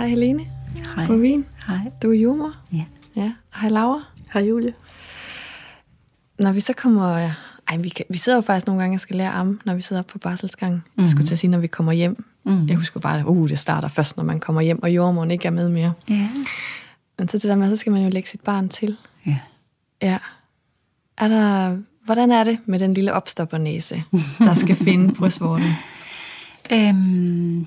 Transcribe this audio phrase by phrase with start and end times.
[0.00, 0.46] Hej Helene.
[0.96, 1.06] Hej.
[1.06, 1.44] Bovin.
[1.66, 1.90] Hej.
[2.02, 2.52] Du er jordmor.
[2.72, 2.84] Ja.
[3.16, 3.32] Ja.
[3.54, 4.02] Hej Laura.
[4.32, 4.74] Hej Julie.
[6.38, 7.30] Når vi så kommer...
[7.68, 9.82] Ej, vi, kan, vi sidder jo faktisk nogle gange og skal lære amme, når vi
[9.82, 10.76] sidder på barselsgangen.
[10.76, 11.02] Mm-hmm.
[11.02, 12.24] Jeg skulle til at sige, når vi kommer hjem.
[12.44, 12.68] Mm-hmm.
[12.68, 15.46] Jeg husker bare, at uh, det starter først, når man kommer hjem, og jordmoren ikke
[15.46, 15.92] er med mere.
[16.08, 16.28] Ja.
[17.18, 18.96] Men så det der med, så skal man jo lægge sit barn til.
[19.26, 19.38] Ja.
[20.02, 20.18] Ja.
[21.18, 24.02] Er der, hvordan er det med den lille opstoppernæse,
[24.38, 25.72] der skal finde brystvorten?
[26.72, 27.66] Øhm,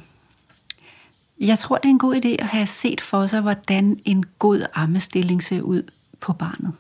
[1.39, 4.65] jeg tror, det er en god idé at have set for sig, hvordan en god
[4.75, 5.83] ammestilling ser ud
[6.19, 6.73] på barnet.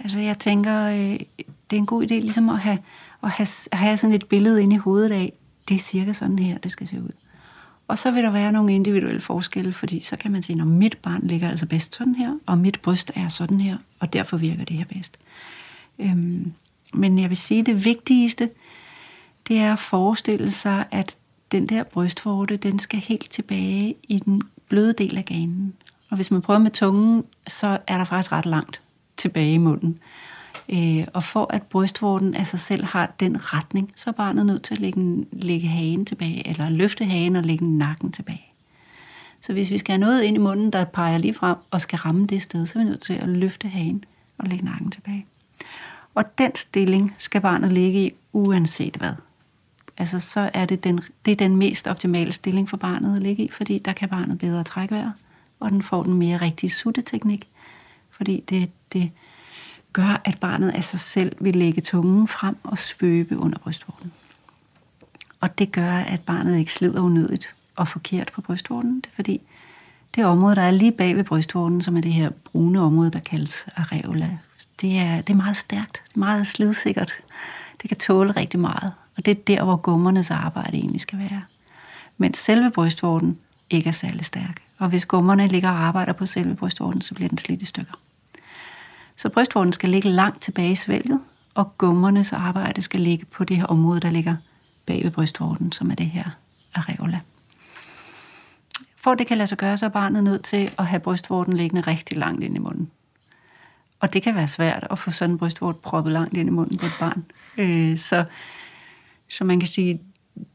[0.00, 1.20] Altså jeg tænker, øh,
[1.70, 2.78] det er en god idé ligesom at have,
[3.22, 5.32] at have, at have sådan et billede inde i hovedet af,
[5.68, 7.12] det er cirka sådan her, det skal se ud.
[7.88, 10.98] Og så vil der være nogle individuelle forskelle, fordi så kan man sige, når mit
[11.02, 14.64] barn ligger altså bedst sådan her, og mit bryst er sådan her, og derfor virker
[14.64, 15.18] det her bedst.
[15.98, 16.52] Øhm,
[16.94, 18.50] men jeg vil sige, at det vigtigste,
[19.48, 21.16] det er at forestille sig, at
[21.52, 25.74] den der brystvorte, den skal helt tilbage i den bløde del af ganen.
[26.10, 28.82] Og hvis man prøver med tungen, så er der faktisk ret langt
[29.16, 29.98] tilbage i munden.
[30.68, 34.62] Øh, og for at brystvorten af sig selv har den retning, så er barnet nødt
[34.62, 38.46] til at lægge, lægge hagen tilbage, eller løfte hagen og lægge nakken tilbage.
[39.40, 41.96] Så hvis vi skal have noget ind i munden, der peger lige frem og skal
[41.96, 44.04] ramme det sted, så er vi nødt til at løfte hagen
[44.38, 45.26] og lægge nakken tilbage.
[46.14, 49.12] Og den stilling skal barnet ligge i, uanset hvad.
[49.96, 53.44] Altså så er det den, det er den mest optimale stilling for barnet at ligge
[53.44, 55.12] i, fordi der kan barnet bedre trække vejret,
[55.60, 57.48] og den får den mere rigtige sutteteknik,
[58.10, 59.10] fordi det, det
[59.92, 64.12] gør, at barnet af sig selv vil lægge tungen frem og svøbe under brystvorten.
[65.40, 68.96] Og det gør, at barnet ikke slider unødigt og forkert på brystvorten.
[68.96, 69.40] Det er fordi,
[70.14, 73.20] det område, der er lige bag ved brystvorten, som er det her brune område, der
[73.20, 74.38] kaldes areola,
[74.80, 77.12] det er, det er meget stærkt, meget slidsikkert.
[77.82, 78.92] Det kan tåle rigtig meget.
[79.16, 81.42] Og det er der, hvor gummernes arbejde egentlig skal være.
[82.18, 83.38] Men selve brystvorten
[83.70, 84.62] ikke er særlig stærk.
[84.78, 87.94] Og hvis gummerne ligger og arbejder på selve brystvorten, så bliver den slidt i stykker.
[89.16, 91.20] Så brystvorten skal ligge langt tilbage i svælget,
[91.54, 94.36] og gummernes arbejde skal ligge på det her område, der ligger
[94.86, 96.30] bag ved brystvorten, som er det her
[96.74, 97.20] areola.
[98.96, 101.56] For at det kan lade sig gøre, så er barnet nødt til at have brystvorten
[101.56, 102.90] liggende rigtig langt ind i munden.
[104.00, 106.78] Og det kan være svært at få sådan en brystvort proppet langt ind i munden
[106.78, 107.24] på et barn.
[107.58, 108.24] Øh, så,
[109.32, 110.00] så man kan sige,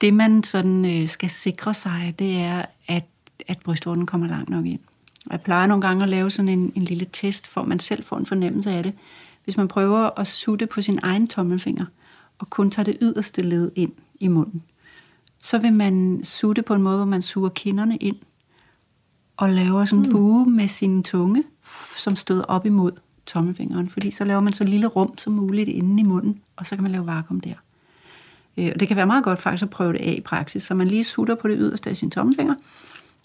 [0.02, 3.06] det man sådan øh, skal sikre sig, det er, at,
[3.48, 4.80] at brystvorten kommer langt nok ind.
[5.26, 8.04] Og jeg plejer nogle gange at lave sådan en, en lille test, for man selv
[8.04, 8.94] får en fornemmelse af det.
[9.44, 11.86] Hvis man prøver at sutte på sin egen tommelfinger,
[12.40, 14.64] og kun tager det yderste led ind i munden,
[15.40, 18.16] så vil man sutte på en måde, hvor man suger kinderne ind,
[19.38, 21.44] og laver sådan en bue med sin tunge,
[21.98, 22.92] som støder op imod
[23.26, 26.76] tommelfingeren, fordi så laver man så lille rum som muligt inde i munden, og så
[26.76, 27.54] kan man lave vakuum der.
[28.58, 30.76] Øh, og det kan være meget godt faktisk at prøve det af i praksis, så
[30.76, 32.56] man lige sutter på det yderste af sin tommelfinger,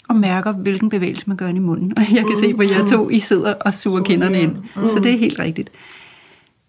[0.08, 1.92] og mærker, hvilken bevægelse man gør i munden.
[1.96, 4.56] Og jeg kan se på jer to, I sidder og suger kinderne ind.
[4.74, 5.70] Så det er helt rigtigt.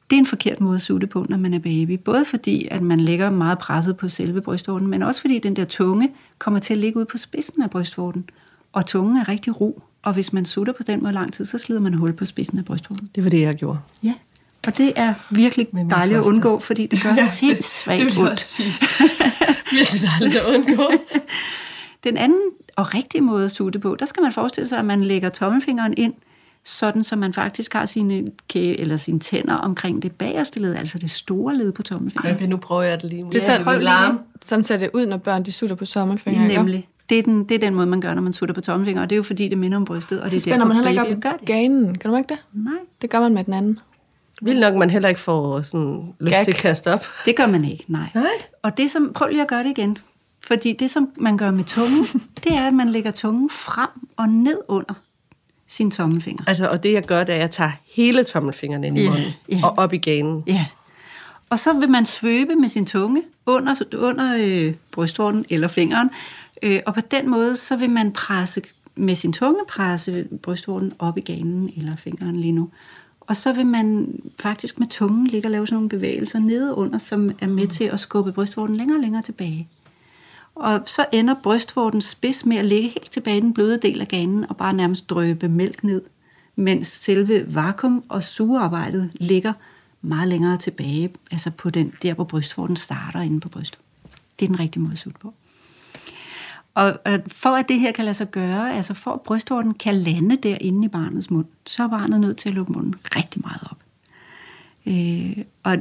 [0.10, 2.00] Det er en forkert måde at sutte på, når man er baby.
[2.06, 5.66] Både fordi, at man lægger meget presset på selve brystvorten, men også fordi den der
[5.66, 8.30] tunge kommer til at ligge ud på spidsen af brystvorten.
[8.74, 11.58] Og tungen er rigtig ro, og hvis man sutter på den måde lang tid, så
[11.58, 13.10] slider man hul på spidsen af brystvorten.
[13.16, 13.80] Det var det, jeg gjorde.
[14.04, 14.14] Ja,
[14.68, 18.60] og det er virkelig dejligt at undgå, fordi det gør sindssygt ondt.
[19.78, 20.92] Virkelig dejligt at undgå.
[22.04, 22.40] Den anden
[22.76, 25.94] og rigtige måde at sutte på, der skal man forestille sig, at man lægger tommelfingeren
[25.98, 26.14] ind,
[26.66, 31.00] sådan så man faktisk har sine, kæ- eller sine tænder omkring det bagerste led, altså
[31.00, 32.36] det store led på tommelfingeren.
[32.36, 33.26] Okay, nu prøver jeg det lige.
[33.32, 34.18] Det er sådan, prøv lige det.
[34.46, 36.50] sådan ser det ud, når børn de sutter på tommelfingeren.
[36.52, 36.62] ikke?
[36.64, 36.88] Nemlig.
[37.10, 39.10] Det er, den, det er den måde, man gør, når man sutter på tommelfingeren, og
[39.10, 40.76] det er jo fordi, det minder om brystet, og det Så er spænder derfor, man
[40.86, 41.48] heller ikke op gør i det.
[41.48, 41.98] ganen.
[41.98, 42.38] Kan du ikke det?
[42.54, 43.80] Nej, Det gør man med den anden.
[44.42, 46.44] Vildt nok, man heller ikke får sådan lyst Gag.
[46.46, 47.06] til at kaste op.
[47.26, 48.10] det gør man ikke, nej.
[48.16, 48.24] Nej.
[48.62, 49.98] Og det som, prøv lige at gøre det igen.
[50.44, 52.04] Fordi det, som man gør med tungen,
[52.44, 54.94] det er, at man lægger tungen frem og ned under
[55.68, 56.44] sin tommelfinger.
[56.48, 59.10] Altså, og det jeg gør, det er, at jeg tager hele tommelfingeren ind i Ja,
[59.10, 59.60] munden ja.
[59.64, 60.44] og op i ganen.
[60.48, 60.66] Ja.
[61.50, 66.10] Og så vil man svøbe med sin tunge under, under øh, brystvorten eller fingeren,
[66.64, 68.62] øh, og på den måde, så vil man presse
[68.96, 72.70] med sin tunge presse brystvorten op i ganen eller fingeren lige nu.
[73.28, 76.98] Og så vil man faktisk med tungen ligge og lave sådan nogle bevægelser nede under,
[76.98, 79.70] som er med til at skubbe brystvorten længere og længere tilbage.
[80.56, 84.08] Og så ender brystvortens spids med at ligge helt tilbage i den bløde del af
[84.08, 86.02] ganen og bare nærmest drøbe mælk ned,
[86.56, 89.54] mens selve vakuum- og sugearbejdet ligger
[90.02, 93.80] meget længere tilbage, altså på den, der hvor brystvorten starter inde på brystet.
[94.40, 95.34] Det er den rigtige måde at sutte på.
[96.76, 100.38] Og for at det her kan lade sig gøre, altså for at brystvorten kan lande
[100.38, 103.78] derinde i barnets mund, så er barnet nødt til at lukke munden rigtig meget op.
[104.86, 105.78] Øh, og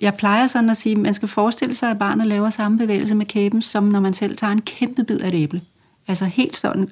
[0.00, 3.14] jeg plejer sådan at sige, at man skal forestille sig, at barnet laver samme bevægelse
[3.14, 5.62] med kæben, som når man selv tager en kæmpe bid af et æble.
[6.08, 6.90] Altså helt sådan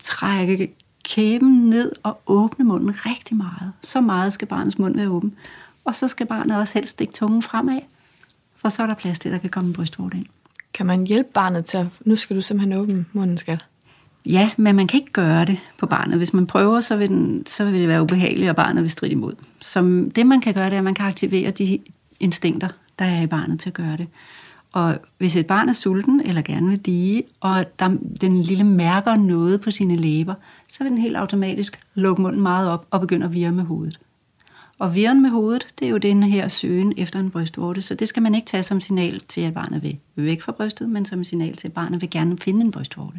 [0.00, 3.72] trække kæben ned og åbne munden rigtig meget.
[3.80, 5.36] Så meget skal barnets mund være åben.
[5.84, 7.80] Og så skal barnet også helst stikke tungen fremad,
[8.56, 10.26] for så er der plads til, at der kan komme en brystvorte ind.
[10.74, 11.86] Kan man hjælpe barnet til at...
[12.04, 13.62] Nu skal du simpelthen åbne munden, skal.
[14.26, 16.16] Ja, men man kan ikke gøre det på barnet.
[16.16, 19.12] Hvis man prøver, så vil, den, så vil det være ubehageligt, og barnet vil stride
[19.12, 19.32] imod.
[19.60, 21.78] Så det, man kan gøre, det er, at man kan aktivere de
[22.20, 22.68] instinkter,
[22.98, 24.06] der er i barnet til at gøre det.
[24.72, 29.16] Og hvis et barn er sulten eller gerne vil dige, og der, den lille mærker
[29.16, 30.34] noget på sine læber,
[30.68, 34.00] så vil den helt automatisk lukke munden meget op og begynde at virre med hovedet.
[34.78, 38.08] Og viren med hovedet, det er jo den her søgen efter en brystvorte, så det
[38.08, 41.24] skal man ikke tage som signal til, at barnet vil væk fra brystet, men som
[41.24, 43.18] signal til, at barnet vil gerne finde en brystvorte.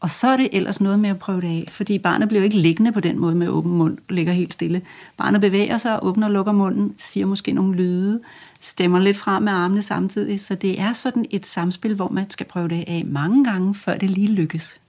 [0.00, 2.58] Og så er det ellers noget med at prøve det af, fordi barnet bliver ikke
[2.58, 4.82] liggende på den måde med åben mund, ligger helt stille.
[5.16, 8.20] Barnet bevæger sig, åbner og lukker munden, siger måske nogle lyde,
[8.60, 12.46] stemmer lidt frem med armene samtidig, så det er sådan et samspil, hvor man skal
[12.46, 14.80] prøve det af mange gange, før det lige lykkes.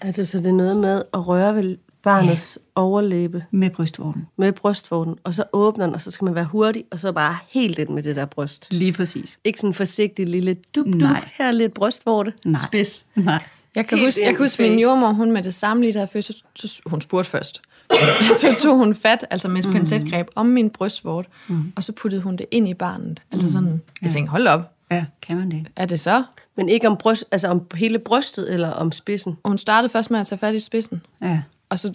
[0.00, 1.76] Altså, så det er noget med at røre ved
[2.10, 2.80] barnets ja.
[2.82, 4.26] overlæbe Med brystvorten.
[4.36, 7.38] med brystvorten, og så åbner den, og så skal man være hurtig, og så bare
[7.48, 8.66] helt ind med det der bryst.
[8.70, 9.38] Lige præcis.
[9.44, 11.28] Ikke sådan en forsigtig lille dup, dup, Nej.
[11.38, 12.60] her er lidt brystvorte, Nej.
[12.66, 13.04] spids.
[13.14, 13.42] Nej.
[13.74, 16.06] Jeg kan Helt huske, jeg kan huske min jordmor, hun med det samme lige der
[16.06, 17.62] først, så, så, hun spurgte først.
[18.40, 21.72] så tog hun fat, altså med et pincetgreb, om min brystvort, mm.
[21.76, 23.22] og så puttede hun det ind i barnet.
[23.32, 25.66] Altså sådan, jeg tænkte, hold op, Ja, kan man det?
[25.76, 26.24] er det så?
[26.56, 29.36] Men ikke om, bryst, altså om hele brystet, eller om spidsen.
[29.42, 31.40] Og hun startede først med at tage fat i spidsen, Ja.
[31.68, 31.92] Og så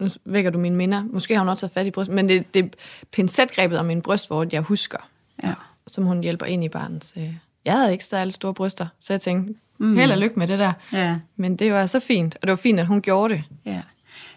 [0.00, 1.02] nu vækker du mine minder.
[1.12, 2.68] Måske har hun også taget fat i brystet, men det, det er
[3.12, 4.98] pincetgrebet om min brystvort, jeg husker,
[5.42, 5.52] Ja.
[5.86, 7.14] som hun hjælper ind i barnets...
[7.16, 7.34] Øh.
[7.64, 9.96] Jeg havde ikke særlig store bryster, så jeg tænkte, mm.
[9.96, 10.72] held og lykke med det der.
[10.92, 11.16] Ja.
[11.36, 13.44] Men det var så fint, og det var fint, at hun gjorde det.
[13.64, 13.82] Ja.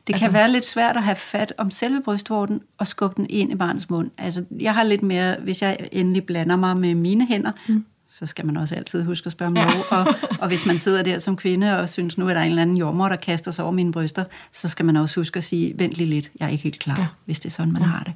[0.08, 3.52] Det kan være lidt svært at have fat om selve brystvorten og skubbe den ind
[3.52, 4.12] i barnets mund.
[4.18, 7.86] Altså, jeg har lidt mere, hvis jeg endelig blander mig med mine hænder, mm.
[8.20, 9.86] Så skal man også altid huske at spørge om lov.
[9.90, 10.08] Og,
[10.40, 12.78] og hvis man sidder der som kvinde og synes, nu er der en eller anden
[12.78, 15.94] jordmor, der kaster sig over mine bryster, så skal man også huske at sige, vent
[15.94, 17.08] lige lidt, jeg er ikke helt klar, ja.
[17.26, 18.14] hvis det er sådan, man har det.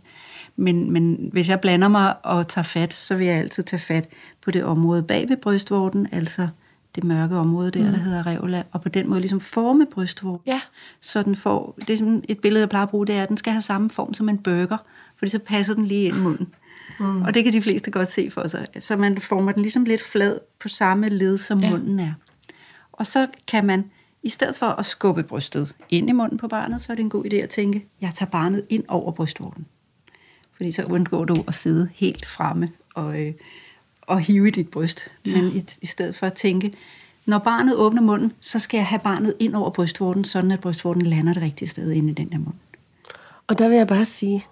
[0.55, 4.09] Men, men hvis jeg blander mig og tager fat, så vil jeg altid tage fat
[4.41, 6.47] på det område bag ved brystvorten, altså
[6.95, 7.91] det mørke område der, mm.
[7.91, 10.51] der hedder revla, og på den måde ligesom forme brystvorten.
[10.51, 10.61] Ja.
[11.01, 13.29] Så den får, det er sådan et billede, jeg plejer at bruge, det er, at
[13.29, 14.77] den skal have samme form som en burger,
[15.17, 16.47] fordi så passer den lige ind i munden.
[16.99, 17.21] Mm.
[17.21, 18.65] Og det kan de fleste godt se for sig.
[18.79, 21.69] Så man former den ligesom lidt flad på samme led, som ja.
[21.69, 22.13] munden er.
[22.91, 23.91] Og så kan man,
[24.23, 27.09] i stedet for at skubbe brystet ind i munden på barnet, så er det en
[27.09, 29.65] god idé at tænke, jeg tager barnet ind over brystvorten.
[30.55, 33.33] Fordi så undgår du at sidde helt fremme og, øh,
[34.01, 35.11] og hive i dit bryst.
[35.25, 36.73] Men i, i stedet for at tænke,
[37.25, 41.01] når barnet åbner munden, så skal jeg have barnet ind over brystvorten, sådan at brystvorten
[41.01, 42.55] lander det rigtige sted inde i den der mund.
[43.47, 44.45] Og der vil jeg bare sige,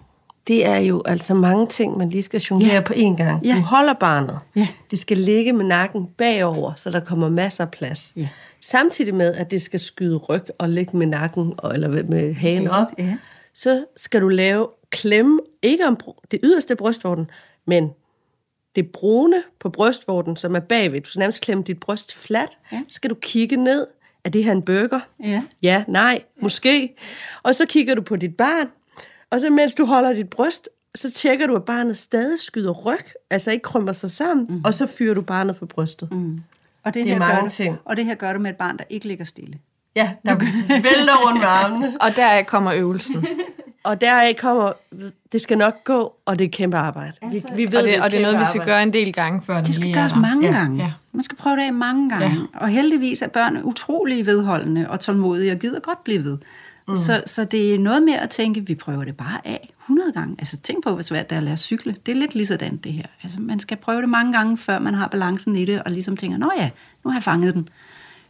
[0.48, 2.74] det er jo altså mange ting, man lige skal jonglere Ja.
[2.74, 2.80] ja.
[2.80, 3.44] på én gang.
[3.46, 3.54] Ja.
[3.54, 4.38] Du holder barnet.
[4.56, 4.68] Ja.
[4.90, 8.12] Det skal ligge med nakken bagover, så der kommer masser af plads.
[8.16, 8.28] Ja.
[8.60, 12.86] Samtidig med, at det skal skyde ryg og ligge med nakken, eller med hagen op,
[12.98, 13.16] ja.
[13.54, 15.98] så skal du lave klemme, ikke om
[16.30, 17.30] det yderste brystvorten,
[17.66, 17.90] men
[18.76, 21.00] det brune på brystvorten, som er bagved.
[21.00, 22.50] Du skal nærmest klemme dit bryst fladt.
[22.72, 22.80] Ja.
[22.88, 23.86] Så skal du kigge ned.
[24.24, 25.00] Er det her en burger?
[25.24, 25.42] Ja.
[25.62, 26.94] Ja, nej, måske.
[27.42, 28.66] Og så kigger du på dit barn,
[29.32, 33.04] og så mens du holder dit bryst, så tjekker du, at barnet stadig skyder ryg,
[33.30, 34.60] altså ikke krymper sig sammen, mm.
[34.64, 36.12] og så fyrer du barnet på brystet.
[36.12, 36.40] Mm.
[36.84, 37.78] Og er her mange gør du, ting.
[37.84, 39.58] Og det her gør du med et barn, der ikke ligger stille.
[39.96, 40.34] Ja, der
[40.88, 41.92] vælter rundt med armene.
[42.00, 43.26] Og der kommer øvelsen.
[43.84, 44.72] Og deraf kommer,
[45.32, 47.12] det skal nok gå, og det er kæmpe arbejde.
[47.30, 49.12] Vi, vi ved, og, det, og det er noget, vi skal kæmpe gøre en del
[49.12, 50.52] gange, før Det skal lige gøres er mange ja.
[50.52, 50.82] gange.
[50.82, 50.92] Ja.
[51.12, 52.26] Man skal prøve det af mange gange.
[52.26, 52.60] Ja.
[52.60, 56.38] Og heldigvis er børn utrolig vedholdende og tålmodige og gider godt blive ved.
[56.88, 56.96] Mm.
[56.96, 60.36] Så, så det er noget med at tænke, vi prøver det bare af 100 gange.
[60.38, 61.96] Altså tænk på, hvor svært det er at lære at cykle.
[62.06, 63.06] Det er lidt ligesådan det her.
[63.22, 66.16] Altså man skal prøve det mange gange, før man har balancen i det, og ligesom
[66.16, 66.70] tænker, nå ja,
[67.04, 67.68] nu har jeg fanget den.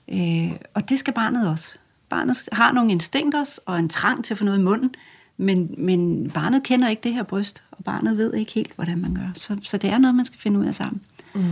[0.08, 1.76] Øh, og det skal barnet også.
[2.08, 4.94] Barnet har nogle instinkter og en trang til at få noget i munden,
[5.36, 9.14] men, men barnet kender ikke det her bryst, og barnet ved ikke helt, hvordan man
[9.14, 9.30] gør.
[9.34, 11.00] Så, så det er noget, man skal finde ud af sammen.
[11.34, 11.42] Mm.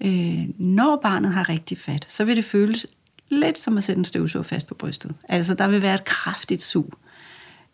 [0.00, 2.86] Øh, når barnet har rigtig fat, så vil det føles
[3.30, 5.14] lidt som at sætte en støvsuger fast på brystet.
[5.28, 6.94] Altså, der vil være et kraftigt sug.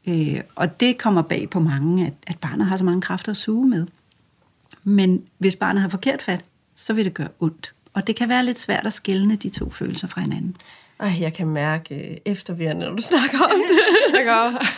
[0.07, 3.37] Øh, og det kommer bag på mange, at, at barnet har så mange kræfter at
[3.37, 3.87] suge med.
[4.85, 6.45] Men hvis barnet har forkert fat,
[6.75, 7.73] så vil det gøre ondt.
[7.93, 10.57] Og det kan være lidt svært at skelne de to følelser fra hinanden.
[11.01, 13.81] Ej, jeg kan mærke øh, eftervirrende, når du snakker om det.
[14.19, 14.25] Jeg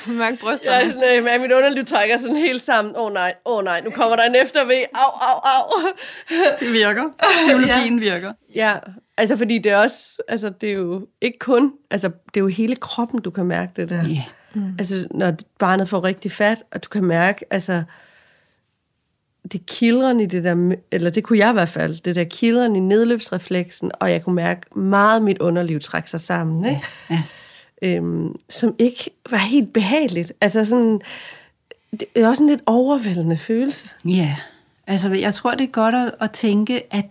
[0.04, 0.76] kan mærke brysterne.
[0.76, 2.96] Jeg er sådan, øh, mit underliv trækker sådan helt sammen.
[2.96, 4.84] Åh oh, nej, åh oh, nej, nu kommer der en efterved.
[4.94, 5.92] Au, au, au.
[6.60, 7.04] Det virker.
[7.48, 8.12] Biologien ja.
[8.12, 8.32] virker.
[8.54, 8.76] Ja,
[9.16, 12.46] altså fordi det er også, altså det er jo ikke kun, altså det er jo
[12.46, 14.04] hele kroppen, du kan mærke det der.
[14.08, 14.25] Ja.
[14.54, 14.76] Mm.
[14.78, 17.82] Altså når barnet får rigtig fat, og du kan mærke, altså
[19.52, 22.76] det kildrende i det der, eller det kunne jeg i hvert fald, det der kildrende
[22.76, 26.80] i nedløbsrefleksen, og jeg kunne mærke meget mit underliv trække sig sammen, ikke?
[27.11, 27.14] Ja.
[27.83, 27.97] ja.
[27.97, 30.33] Øhm, som ikke var helt behageligt.
[30.40, 31.00] Altså sådan,
[31.90, 33.88] det er også en lidt overvældende følelse.
[34.04, 34.37] Ja,
[34.87, 37.04] altså jeg tror, det er godt at, at tænke, at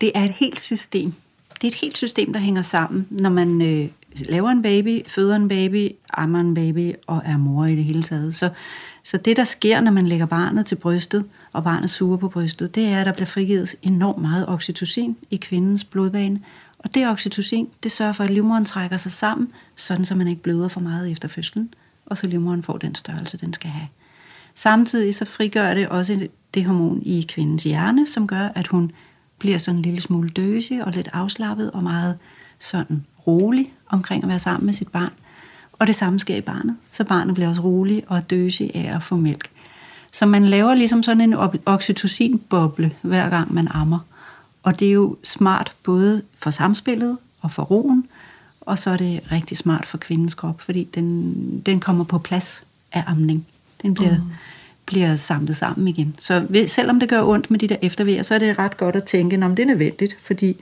[0.00, 1.14] det er et helt system.
[1.54, 5.36] Det er et helt system, der hænger sammen, når man øh, laver en baby, føder
[5.36, 8.34] en baby, ammer en baby og er mor i det hele taget.
[8.34, 8.50] Så,
[9.02, 12.74] så det, der sker, når man lægger barnet til brystet, og barnet suger på brystet,
[12.74, 16.40] det er, at der bliver frigivet enormt meget oxytocin i kvindens blodbane.
[16.78, 20.42] Og det oxytocin, det sørger for, at livmoderen trækker sig sammen, sådan så man ikke
[20.42, 21.74] bløder for meget efter fødslen,
[22.06, 23.88] og så livmoderen får den størrelse, den skal have.
[24.54, 28.92] Samtidig så frigør det også det hormon i kvindens hjerne, som gør, at hun
[29.38, 32.18] bliver sådan en lille smule døsig og lidt afslappet og meget
[32.58, 35.12] sådan rolig omkring at være sammen med sit barn.
[35.72, 36.76] Og det samme sker i barnet.
[36.90, 39.50] Så barnet bliver også rolig og døsig af at få mælk.
[40.12, 41.34] Så man laver ligesom sådan en
[41.66, 43.98] oxytocin-boble, hver gang man ammer.
[44.62, 48.06] Og det er jo smart både for samspillet og for roen,
[48.60, 51.34] og så er det rigtig smart for kvindens krop, fordi den,
[51.66, 53.46] den kommer på plads af amning.
[53.82, 54.30] Den bliver, mm.
[54.86, 56.14] bliver samlet sammen igen.
[56.18, 59.04] Så selvom det gør ondt med de der eftervejer, så er det ret godt at
[59.04, 60.56] tænke, om det er nødvendigt, fordi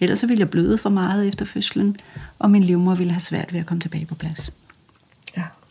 [0.00, 1.96] ellers så ville jeg bløde for meget efter fødslen,
[2.38, 4.52] og min livmor ville have svært ved at komme tilbage på plads.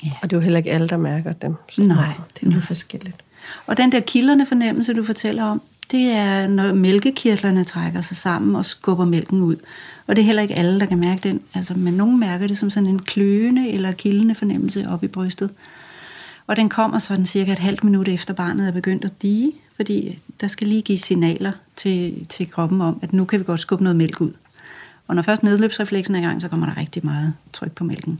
[0.04, 0.12] Ja.
[0.22, 1.56] Og det er jo heller ikke alle, der mærker dem.
[1.72, 2.14] Så Nej.
[2.40, 3.18] Det er jo forskelligt.
[3.68, 5.62] Og den der kilderne fornemmelse, du fortæller om,
[5.92, 9.56] det er, når mælkekirtlerne trækker sig sammen og skubber mælken ud.
[10.08, 11.42] Og det er heller ikke alle, der kan mærke den.
[11.54, 15.50] Altså, men nogen mærker det som sådan en kløende eller kildende fornemmelse op i brystet.
[16.48, 20.20] Og den kommer sådan cirka et halvt minut efter barnet er begyndt at dige, fordi
[20.42, 23.84] der skal lige give signaler til, til kroppen om, at nu kan vi godt skubbe
[23.84, 24.32] noget mælk ud.
[25.08, 28.20] Og når først nedløbsrefleksen er i gang, så kommer der rigtig meget tryk på mælken.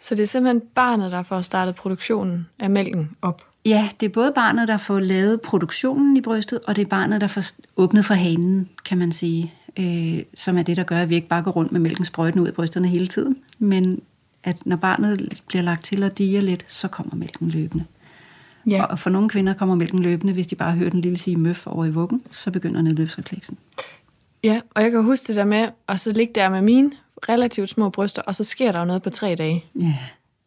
[0.00, 3.42] Så det er simpelthen barnet, der får startet produktionen af mælken op?
[3.64, 7.20] Ja, det er både barnet, der får lavet produktionen i brystet, og det er barnet,
[7.20, 7.42] der får
[7.76, 9.54] åbnet for hanen, kan man sige.
[9.78, 12.40] Øh, som er det, der gør, at vi ikke bare går rundt med mælken sprøjten
[12.40, 14.00] ud af brysterne hele tiden, men
[14.44, 17.84] at når barnet bliver lagt til at dige lidt, så kommer mælken løbende.
[18.70, 18.84] Ja.
[18.84, 21.66] Og for nogle kvinder kommer mælken løbende, hvis de bare hører den lille sige møf
[21.66, 23.58] over i vuggen, så begynder nedløbsrefleksen.
[24.44, 26.90] Ja, og jeg kan huske det der med, at så ligge der med mine
[27.28, 29.64] relativt små bryster, og så sker der jo noget på tre dage.
[29.80, 29.94] Ja.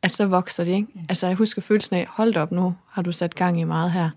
[0.02, 0.88] At så vokser de, ikke?
[0.96, 1.02] Ja.
[1.10, 4.10] Altså jeg husker følelsen af, hold op nu, har du sat gang i meget her.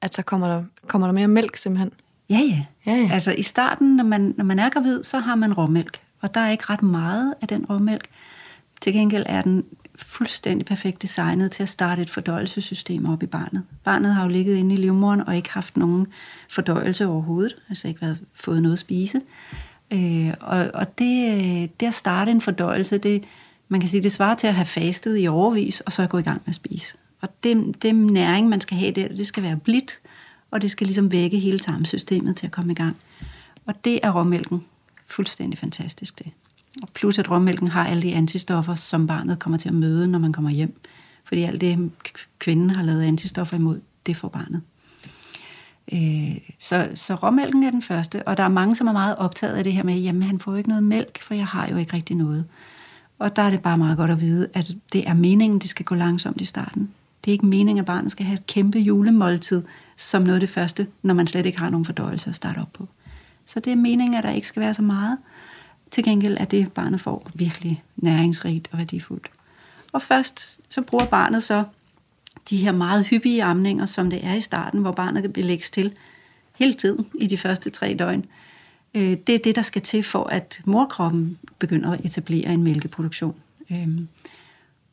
[0.00, 1.92] At så kommer der, kommer der mere mælk simpelthen.
[2.30, 2.64] Ja, ja.
[2.86, 3.08] ja, ja.
[3.12, 6.00] Altså i starten, når man, når man er gravid, så har man råmælk.
[6.20, 8.08] Og der er ikke ret meget af den råmælk.
[8.80, 9.64] Til gengæld er den
[9.98, 13.62] fuldstændig perfekt designet til at starte et fordøjelsessystem op i barnet.
[13.84, 16.06] Barnet har jo ligget inde i livmoderen og ikke haft nogen
[16.50, 19.20] fordøjelse overhovedet, altså ikke været, fået noget at spise.
[19.90, 23.24] Øh, og og det, det at starte en fordøjelse, det,
[23.68, 26.22] man kan sige, det svarer til at have fastet i overvis, og så gå i
[26.22, 26.94] gang med at spise.
[27.20, 30.00] Og det, det næring, man skal have der, det skal være blidt,
[30.50, 32.96] og det skal ligesom vække hele tarmsystemet til at komme i gang.
[33.66, 34.64] Og det er råmælken
[35.06, 36.32] fuldstændig fantastisk det.
[36.82, 40.18] Og plus at råmælken har alle de antistoffer, som barnet kommer til at møde, når
[40.18, 40.80] man kommer hjem.
[41.24, 41.90] Fordi alt det,
[42.38, 44.62] kvinden har lavet antistoffer imod, det får barnet.
[45.92, 49.54] Øh, så, så råmælken er den første, og der er mange, som er meget optaget
[49.54, 51.92] af det her med, jamen han får ikke noget mælk, for jeg har jo ikke
[51.92, 52.44] rigtig noget.
[53.18, 55.84] Og der er det bare meget godt at vide, at det er meningen, det skal
[55.84, 56.90] gå langsomt i starten.
[57.24, 59.62] Det er ikke meningen, at barnet skal have et kæmpe julemåltid
[59.96, 62.72] som noget af det første, når man slet ikke har nogen fordøjelse at starte op
[62.72, 62.88] på.
[63.46, 65.18] Så det er meningen, at der ikke skal være så meget.
[65.96, 69.30] Til gengæld er det, barnet får, virkelig næringsrigt og værdifuldt.
[69.92, 71.64] Og først så bruger barnet så
[72.50, 75.92] de her meget hyppige amninger, som det er i starten, hvor barnet kan belægges til
[76.58, 78.24] hele tiden i de første tre døgn.
[78.94, 83.36] Øh, det er det, der skal til for, at morkroppen begynder at etablere en mælkeproduktion.
[83.70, 84.08] Øhm,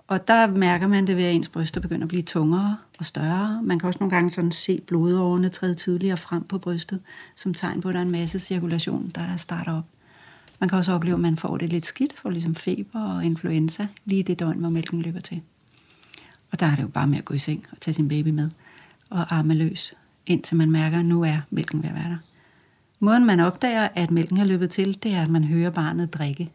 [0.08, 3.60] og der mærker man det ved, at ens bryster begynder at blive tungere og større.
[3.64, 7.00] Man kan også nogle gange sådan se blodårene træde tydeligere frem på brystet,
[7.36, 9.86] som tegn på, at der er en masse cirkulation, der starter op.
[10.60, 13.88] Man kan også opleve, at man får det lidt skidt, får ligesom feber og influenza,
[14.06, 15.42] lige det døgn, hvor mælken løber til.
[16.52, 18.28] Og der er det jo bare med at gå i seng og tage sin baby
[18.28, 18.50] med
[19.10, 19.94] og arme løs,
[20.26, 22.18] indtil man mærker, at nu er mælken ved at være der.
[23.00, 26.52] Måden man opdager, at mælken er løbet til, det er, at man hører barnet drikke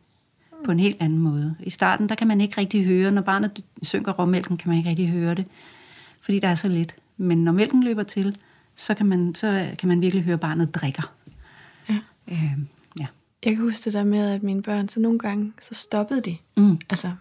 [0.65, 1.55] på en helt anden måde.
[1.61, 4.91] I starten, der kan man ikke rigtig høre, når barnet synker råmælken, kan man ikke
[4.91, 5.45] rigtig høre det,
[6.21, 6.95] fordi der er så lidt.
[7.17, 8.37] Men når mælken løber til,
[8.77, 11.13] så kan man, så kan man virkelig høre, at barnet drikker.
[11.89, 11.99] Ja.
[12.29, 12.59] Øh.
[13.49, 16.37] Jeg kan huske det der med, at mine børn, så nogle gange, så stoppede de.
[16.57, 16.79] Mm.
[16.91, 17.13] Altså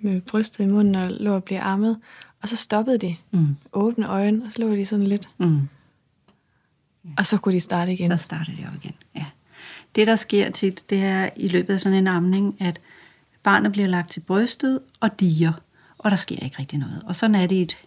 [0.00, 1.98] med brystet i munden og lå og blive ammet.
[2.42, 3.16] Og så stoppede de.
[3.30, 3.56] Mm.
[3.72, 5.28] Åbne øjne, og så lå de sådan lidt.
[5.38, 5.60] Mm.
[7.04, 7.10] Ja.
[7.18, 8.10] Og så kunne de starte igen.
[8.10, 9.24] Så startede de op igen, ja.
[9.94, 12.80] Det, der sker tit, det er i løbet af sådan en amning, at
[13.42, 15.52] barnet bliver lagt til brystet og diger,
[15.98, 17.02] og der sker ikke rigtig noget.
[17.06, 17.78] Og sådan er det et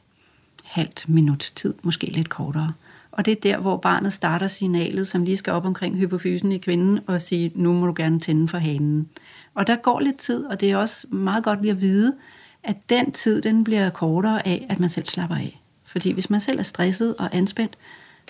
[0.63, 2.73] halvt minut tid, måske lidt kortere.
[3.17, 6.57] Og det er der, hvor barnet starter signalet, som lige skal op omkring hypofysen i
[6.57, 9.09] kvinden og sige, nu må du gerne tænde for hanen.
[9.53, 12.15] Og der går lidt tid, og det er også meget godt lige at vide,
[12.63, 15.61] at den tid, den bliver kortere af, at man selv slapper af.
[15.85, 17.77] Fordi hvis man selv er stresset og anspændt,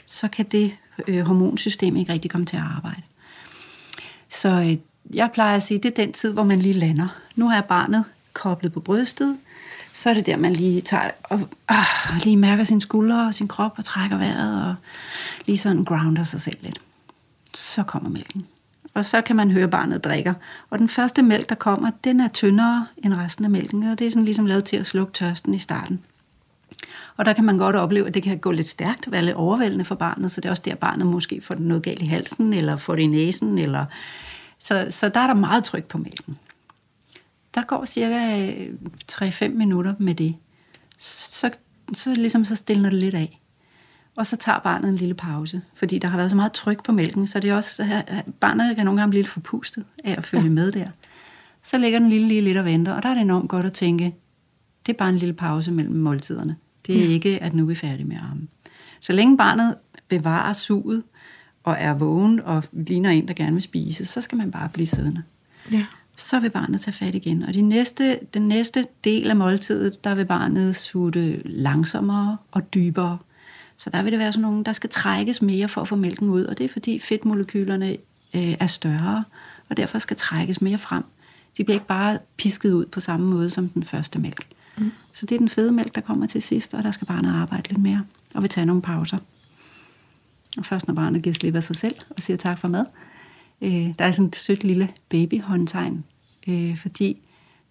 [0.06, 0.72] så kan det
[1.08, 3.01] øh, hormonsystem ikke rigtig komme til at arbejde.
[4.29, 4.77] Så øh,
[5.15, 7.08] jeg plejer at sige, det er den tid, hvor man lige lander.
[7.36, 8.03] Nu er barnet
[8.34, 9.38] koblet på brystet,
[9.98, 11.39] så er det der, man lige tager og
[11.72, 14.75] øh, lige mærker sine skuldre og sin krop og trækker vejret og
[15.46, 16.80] lige sådan grounder sig selv lidt.
[17.54, 18.48] Så kommer mælken.
[18.94, 20.34] Og så kan man høre, barnet drikker.
[20.70, 24.08] Og den første mælk, der kommer, den er tyndere end resten af mælken, og det
[24.08, 26.00] er sådan ligesom lavet til at slukke tørsten i starten.
[27.18, 29.86] Og der kan man godt opleve, at det kan gå lidt stærkt, være lidt overvældende
[29.86, 32.75] for barnet, så det er også der, barnet måske får noget galt i halsen, eller
[32.75, 33.86] får det i næsen, eller...
[34.60, 36.38] Så, så der er der meget tryk på mælken.
[37.58, 38.54] Der går cirka
[39.12, 40.36] 3-5 minutter med det.
[40.98, 41.58] Så,
[41.94, 43.42] så ligesom så stiller det lidt af.
[44.16, 46.92] Og så tager barnet en lille pause, fordi der har været så meget tryk på
[46.92, 48.04] mælken, så det er også,
[48.40, 50.50] barnet kan nogle gange blive lidt forpustet af at følge ja.
[50.50, 50.88] med der.
[51.64, 53.74] Så ligger den lille lige lidt og venter, og der er det enormt godt at
[53.74, 54.16] tænke,
[54.86, 56.56] det er bare en lille pause mellem måltiderne.
[56.88, 57.12] Det er ja.
[57.12, 58.50] ikke, at nu er vi færdige med armen.
[59.00, 59.76] Så længe barnet
[60.08, 61.04] bevarer suget
[61.64, 64.88] og er vågen og ligner en, der gerne vil spise, så skal man bare blive
[64.88, 65.24] siddende.
[65.72, 65.86] Ja.
[66.17, 67.43] Så vil barnet tage fat igen.
[67.43, 73.17] Og de næste, den næste del af måltidet, der vil barnet sutte langsommere og dybere.
[73.77, 76.29] Så der vil det være sådan nogle, der skal trækkes mere for at få mælken
[76.29, 77.89] ud, og det er fordi fedtmolekylerne
[78.36, 79.24] øh, er større,
[79.69, 81.03] og derfor skal trækkes mere frem.
[81.57, 84.47] De bliver ikke bare pisket ud på samme måde som den første mælk.
[84.77, 84.91] Mm.
[85.13, 87.69] Så det er den fede mælk, der kommer til sidst, og der skal barnet arbejde
[87.69, 88.03] lidt mere,
[88.36, 89.17] og vi tager nogle pauser.
[90.57, 92.86] Og først når barnet giver slip af sig selv og siger tak for mad,
[93.62, 96.04] øh, der er sådan et sødt lille babyhåndtegn,
[96.48, 97.18] øh, fordi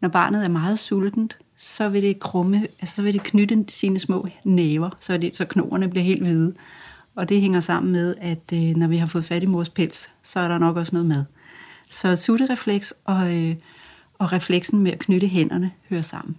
[0.01, 3.99] når barnet er meget sultent, så vil det krumme, altså så vil det knytte sine
[3.99, 6.55] små næver, så, det, så knoerne bliver helt hvide.
[7.15, 10.11] Og det hænger sammen med, at øh, når vi har fået fat i mors pels,
[10.23, 11.25] så er der nok også noget med.
[11.91, 13.57] Så sutterefleks og, øh,
[14.19, 16.37] og refleksen med at knytte hænderne hører sammen.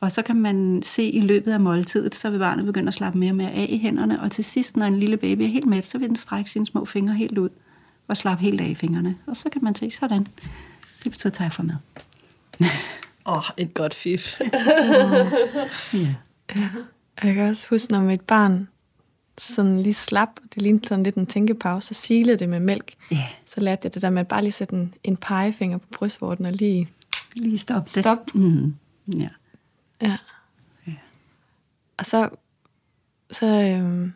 [0.00, 3.18] Og så kan man se i løbet af måltidet, så vil barnet begynde at slappe
[3.18, 5.66] mere og mere af i hænderne, og til sidst, når en lille baby er helt
[5.66, 7.48] mæt, så vil den strække sine små fingre helt ud
[8.12, 9.16] og slappe helt af i fingrene.
[9.26, 10.26] Og så kan man se sådan.
[11.04, 11.76] Det betyder tak for mad.
[13.26, 14.40] Åh, oh, et godt fif.
[15.92, 16.14] ja.
[17.22, 18.68] Jeg kan også huske, når mit barn
[19.38, 22.94] sådan lige slap, det lignede sådan lidt en tænkepause, så silede det med mælk.
[23.12, 23.22] Yeah.
[23.46, 26.46] Så lærte jeg det der med at bare lige sætte en, en pegefinger på brystvorten
[26.46, 26.88] og lige...
[27.34, 28.04] Lige stoppe det.
[28.04, 28.34] Stop.
[28.34, 28.74] Mm.
[29.16, 29.28] Ja.
[30.02, 30.16] Ja.
[30.86, 30.92] ja.
[31.96, 32.28] Og så,
[33.30, 34.12] så øhm,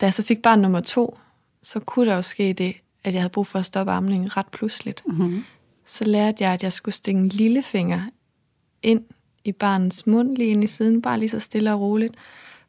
[0.00, 1.18] da jeg så fik barn nummer to,
[1.62, 4.46] så kunne der jo ske det, at jeg havde brug for at stoppe amningen ret
[4.46, 5.02] pludseligt.
[5.06, 5.44] Mm-hmm.
[5.86, 8.02] Så lærte jeg, at jeg skulle stikke en lillefinger
[8.82, 9.04] ind
[9.44, 12.14] i barnets mund, lige ind i siden, bare lige så stille og roligt,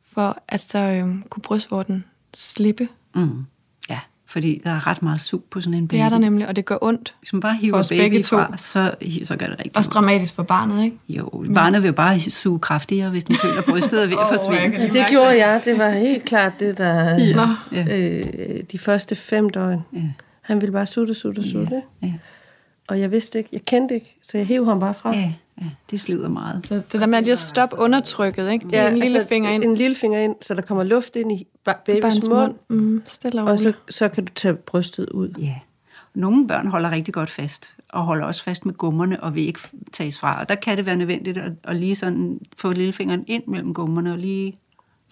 [0.03, 2.87] for at så øhm, kunne brystvorten slippe.
[3.15, 3.45] Mm.
[3.89, 3.99] Ja
[4.33, 5.97] fordi der er ret meget sug på sådan en baby.
[5.97, 8.37] Det er der nemlig, og det gør ondt Hvis man bare hiver baby begge to.
[8.37, 8.91] fra, så,
[9.23, 10.97] så gør det rigtig Også dramatisk for barnet, ikke?
[11.09, 14.77] Jo, barnet vil jo bare suge kraftigere, hvis den føler, brystet er ved at forsvinde.
[14.77, 15.61] Ja, det gjorde jeg.
[15.65, 17.17] Det var helt klart det, der...
[17.71, 17.85] Ja.
[17.93, 19.81] Øh, de første fem døgn.
[19.93, 19.99] Ja.
[20.43, 21.82] Han ville bare sutte, sutte, sutte.
[22.01, 22.08] Ja.
[22.08, 22.13] Ja.
[22.88, 25.15] Og jeg vidste ikke, jeg kendte ikke, så jeg hævde ham bare fra.
[25.15, 25.34] Ja.
[25.62, 26.67] Ja, det slider meget.
[26.67, 28.67] Så det der med at lige stoppe undertrykket, ikke?
[28.71, 29.63] Ja, en lille altså, finger ind.
[29.63, 31.47] En lille finger ind, så der kommer luft ind i
[31.86, 32.53] babys mund.
[32.69, 35.29] Mm, stille og, og så, så kan du tage brystet ud.
[35.39, 35.56] Ja.
[36.13, 39.60] Nogle børn holder rigtig godt fast, og holder også fast med gummerne og vil ikke
[39.91, 40.39] tages fra.
[40.39, 44.12] Og der kan det være nødvendigt at, at lige sådan få lillefingeren ind mellem gummerne
[44.12, 44.58] og lige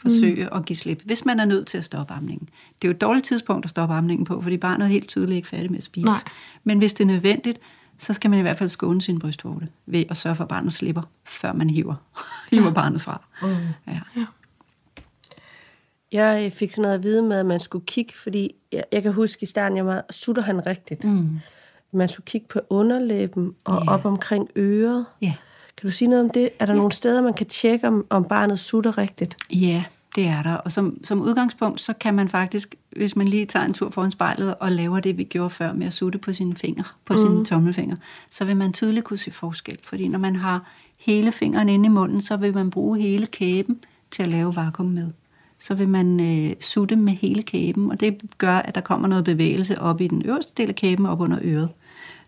[0.02, 0.58] forsøge mm.
[0.58, 2.50] at give slip, hvis man er nødt til at stoppe amningen.
[2.82, 5.36] Det er jo et dårligt tidspunkt at stoppe amningen på, fordi barnet er helt tydeligt
[5.36, 6.06] ikke færdig med at spise.
[6.06, 6.20] Nej.
[6.64, 7.60] Men hvis det er nødvendigt,
[7.98, 10.74] så skal man i hvert fald skåne sin brystvorte ved at sørge for, at barnet
[10.74, 11.96] slipper, før man hiver,
[12.52, 12.74] hiver ja.
[12.74, 13.22] barnet fra.
[13.42, 13.50] Mm.
[13.88, 14.00] Ja.
[14.16, 14.26] ja.
[16.12, 19.14] Jeg fik sådan noget at vide med, at man skulle kigge, fordi jeg, jeg kan
[19.14, 21.04] huske i starten, jeg var, sutter han rigtigt.
[21.04, 21.40] Mm.
[21.92, 23.94] Man skulle kigge på underlæben og yeah.
[23.94, 25.06] op omkring øret.
[25.24, 25.36] Yeah.
[25.82, 26.50] Kan du sige noget om det?
[26.60, 26.78] Er der yeah.
[26.78, 29.38] nogle steder, man kan tjekke, om, om barnet sutter rigtigt?
[29.50, 29.84] Ja,
[30.16, 30.54] det er der.
[30.54, 34.12] Og som, som udgangspunkt, så kan man faktisk, hvis man lige tager en tur foran
[34.12, 37.20] spejlet og laver det, vi gjorde før med at sutte på sine fingre, på mm.
[37.20, 37.98] sine tommelfingre,
[38.30, 39.78] så vil man tydeligt kunne se forskel.
[39.84, 43.80] Fordi når man har hele fingeren inde i munden, så vil man bruge hele kæben
[44.12, 45.08] til at lave vakuum med.
[45.60, 49.24] Så vil man øh, sutte med hele kæben, og det gør, at der kommer noget
[49.26, 51.70] bevægelse op i den øverste del af kæben, op under øret.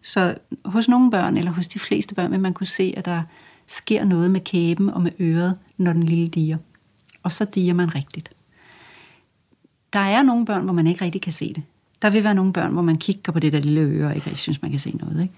[0.03, 0.35] Så
[0.65, 3.21] hos nogle børn, eller hos de fleste børn, vil man kunne se, at der
[3.67, 6.57] sker noget med kæben og med øret, når den lille diger
[7.23, 8.31] og så diger man rigtigt.
[9.93, 11.63] Der er nogle børn, hvor man ikke rigtig kan se det.
[12.01, 14.25] Der vil være nogle børn, hvor man kigger på det der lille øre og ikke
[14.25, 15.21] rigtig synes, man kan se noget.
[15.21, 15.33] Ikke?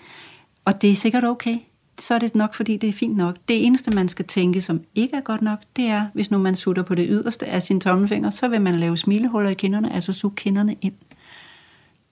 [0.65, 1.57] Og det er sikkert okay.
[1.99, 3.37] så er det nok, fordi det er fint nok.
[3.47, 6.55] Det eneste, man skal tænke, som ikke er godt nok, det er, hvis nu man
[6.55, 10.13] sutter på det yderste af sin tommelfinger, så vil man lave smilehuller i kinderne, altså
[10.13, 10.93] suge kinderne ind.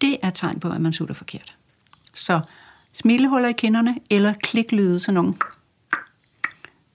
[0.01, 1.57] Det er et tegn på, at man sutter forkert.
[2.13, 2.41] Så
[2.93, 5.33] smilehuller i kinderne, eller kliklyde, sådan nogle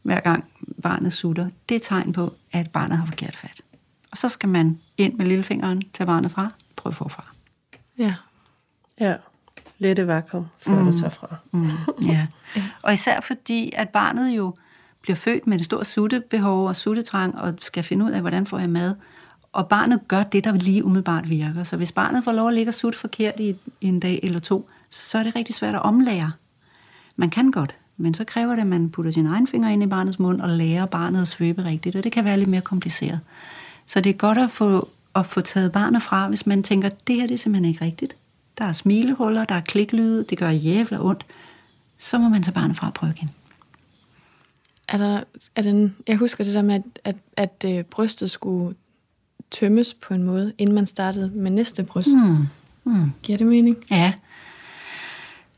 [0.03, 0.45] hver gang
[0.83, 3.63] barnet sutter, det er et tegn på, at barnet har forkert fat.
[4.11, 7.25] Og så skal man ind med lillefingeren, tage barnet fra, prøve forfra.
[7.99, 8.15] Ja.
[9.01, 9.15] Ja.
[9.79, 10.93] Lette vakuum, før mm.
[10.93, 11.37] du tager fra.
[11.53, 11.71] Mm,
[12.03, 12.27] ja.
[12.83, 14.55] Og især fordi, at barnet jo
[15.03, 18.59] bliver født med det store suttebehov og suttetrang, og skal finde ud af, hvordan får
[18.59, 18.95] jeg mad.
[19.53, 21.63] Og barnet gør det, der lige umiddelbart virker.
[21.63, 24.69] Så hvis barnet får lov at ligge og sutte forkert i en dag eller to,
[24.91, 26.33] så er det rigtig svært at omlære.
[27.17, 29.87] Man kan godt, men så kræver det, at man putter sin egen finger ind i
[29.87, 33.21] barnets mund og lærer barnet at svøbe rigtigt, og det kan være lidt mere kompliceret.
[33.87, 37.17] Så det er godt at få, at få taget barnet fra, hvis man tænker, det
[37.17, 38.17] her det er simpelthen ikke rigtigt.
[38.59, 41.27] Der er smilehuller, der er kliklyde, det gør jævla ondt.
[41.99, 43.31] Så må man tage barnet fra og prøve igen.
[44.89, 45.21] Er der,
[45.57, 48.75] er den, jeg husker det der med, at, at, at øh, brystet skulle
[49.51, 52.17] tømmes på en måde, inden man startede med næste bryst.
[52.23, 52.47] Mm.
[52.85, 53.11] Mm.
[53.23, 53.77] Giver det mening?
[53.91, 54.13] Ja.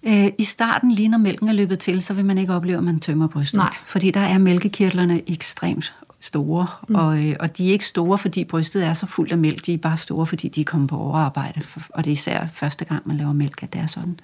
[0.02, 2.84] Øh, I starten, lige når mælken er løbet til, så vil man ikke opleve, at
[2.84, 3.58] man tømmer brystet.
[3.58, 3.74] Nej.
[3.86, 6.94] Fordi der er mælkekirtlerne ekstremt store, mm.
[6.94, 9.74] og, øh, og de er ikke store, fordi brystet er så fuldt af mælk, de
[9.74, 11.60] er bare store, fordi de er kommet på overarbejde,
[11.90, 14.20] og det er især første gang, man laver mælk, at det er sådan.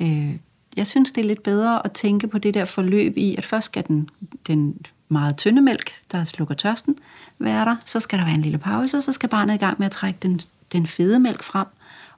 [0.00, 0.32] Øh,
[0.76, 3.64] jeg synes, det er lidt bedre at tænke på det der forløb i, at først
[3.64, 4.08] skal den,
[4.46, 4.74] den
[5.08, 6.96] meget tynde mælk, der slukker tørsten,
[7.38, 9.78] være der, så skal der være en lille pause, og så skal barnet i gang
[9.78, 10.40] med at trække den,
[10.72, 11.66] den fede mælk frem,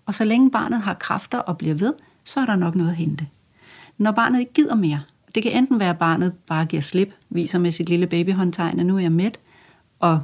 [0.07, 1.92] og så længe barnet har kræfter og bliver ved,
[2.24, 3.26] så er der nok noget at hente.
[3.98, 5.00] Når barnet ikke gider mere,
[5.35, 8.87] det kan enten være, at barnet bare giver slip, viser med sit lille babyhåndtegn, at
[8.87, 9.38] nu er jeg mæt,
[9.98, 10.20] og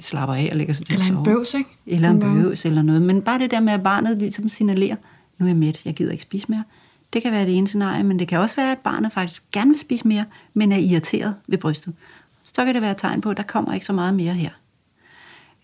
[0.00, 1.24] slapper af og lægger sig til Eller at en sove.
[1.24, 1.70] bøvs, ikke?
[1.86, 3.02] Eller en bøvs eller noget.
[3.02, 4.96] Men bare det der med, at barnet ligesom signalerer,
[5.38, 6.64] nu er jeg mæt, jeg gider ikke spise mere.
[7.12, 9.70] Det kan være det ene scenarie, men det kan også være, at barnet faktisk gerne
[9.70, 11.94] vil spise mere, men er irriteret ved brystet.
[12.42, 14.50] Så kan det være et tegn på, at der kommer ikke så meget mere her.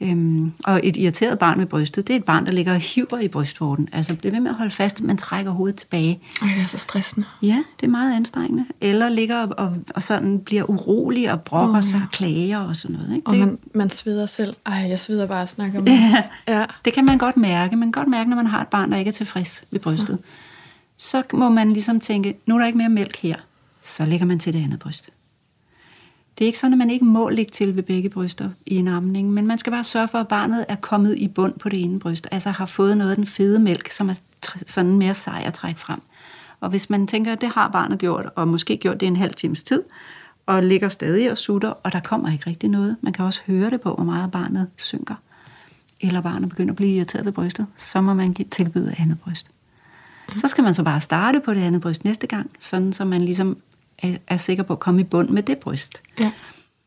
[0.04, 3.18] Øhm, og et irriteret barn med brystet, det er et barn, der ligger og hiver
[3.18, 3.88] i brystvorten.
[3.92, 6.20] Altså bliver ved med at holde fast, man trækker hovedet tilbage.
[6.42, 7.26] Ej, det er så stressende.
[7.42, 8.64] Ja, det er meget anstrengende.
[8.80, 12.02] Eller ligger og, og, og sådan bliver urolig og brokker oh, sig ja.
[12.02, 13.14] og klager og sådan noget.
[13.16, 13.26] Ikke?
[13.26, 14.54] Og Det, man, man sveder selv.
[14.66, 15.92] Ej, jeg sveder bare at snakke om det.
[15.92, 16.64] ja, Ja.
[16.84, 17.76] det kan man godt mærke.
[17.76, 20.18] Man kan godt mærke, når man har et barn, der ikke er tilfreds ved brystet.
[20.96, 23.36] Så må man ligesom tænke, nu er der ikke mere mælk her.
[23.82, 25.10] Så lægger man til det andet bryst.
[26.38, 28.88] Det er ikke sådan, at man ikke må ligge til ved begge bryster i en
[28.88, 31.82] amning, men man skal bare sørge for, at barnet er kommet i bund på det
[31.82, 34.14] ene bryst, altså har fået noget af den fede mælk, som er
[34.66, 36.00] sådan mere sej at trække frem.
[36.60, 39.34] Og hvis man tænker, at det har barnet gjort, og måske gjort det en halv
[39.34, 39.82] times tid,
[40.46, 43.70] og ligger stadig og sutter, og der kommer ikke rigtig noget, man kan også høre
[43.70, 45.14] det på, hvor meget barnet synker,
[46.00, 49.46] eller barnet begynder at blive irriteret ved brystet, så må man give tilbyde andet bryst.
[50.36, 53.24] Så skal man så bare starte på det andet bryst næste gang, sådan så man
[53.24, 53.56] ligesom
[54.02, 56.02] er, er sikker på at komme i bund med det bryst.
[56.20, 56.32] Ja.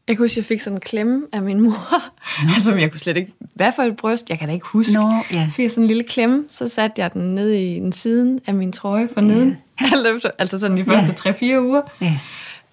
[0.08, 2.04] Jeg kan huske, at jeg fik sådan en klemme af min mor.
[2.56, 3.34] altså, jeg kunne slet ikke...
[3.54, 4.30] Hvad for et bryst?
[4.30, 4.94] Jeg kan da ikke huske.
[4.94, 5.40] Nå, ja.
[5.40, 8.54] Jeg fik sådan en lille klemme, så satte jeg den ned i den siden af
[8.54, 9.58] min trøje for neden.
[10.40, 11.82] altså sådan de første 3-4 uger.
[12.02, 12.20] Ja.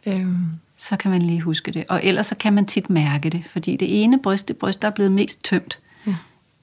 [0.06, 0.36] Øhm,
[0.78, 1.84] så kan man lige huske det.
[1.88, 4.88] Og ellers så kan man tit mærke det, fordi det ene bryst, det bryst, der
[4.88, 5.83] er blevet mest tømt, Ja.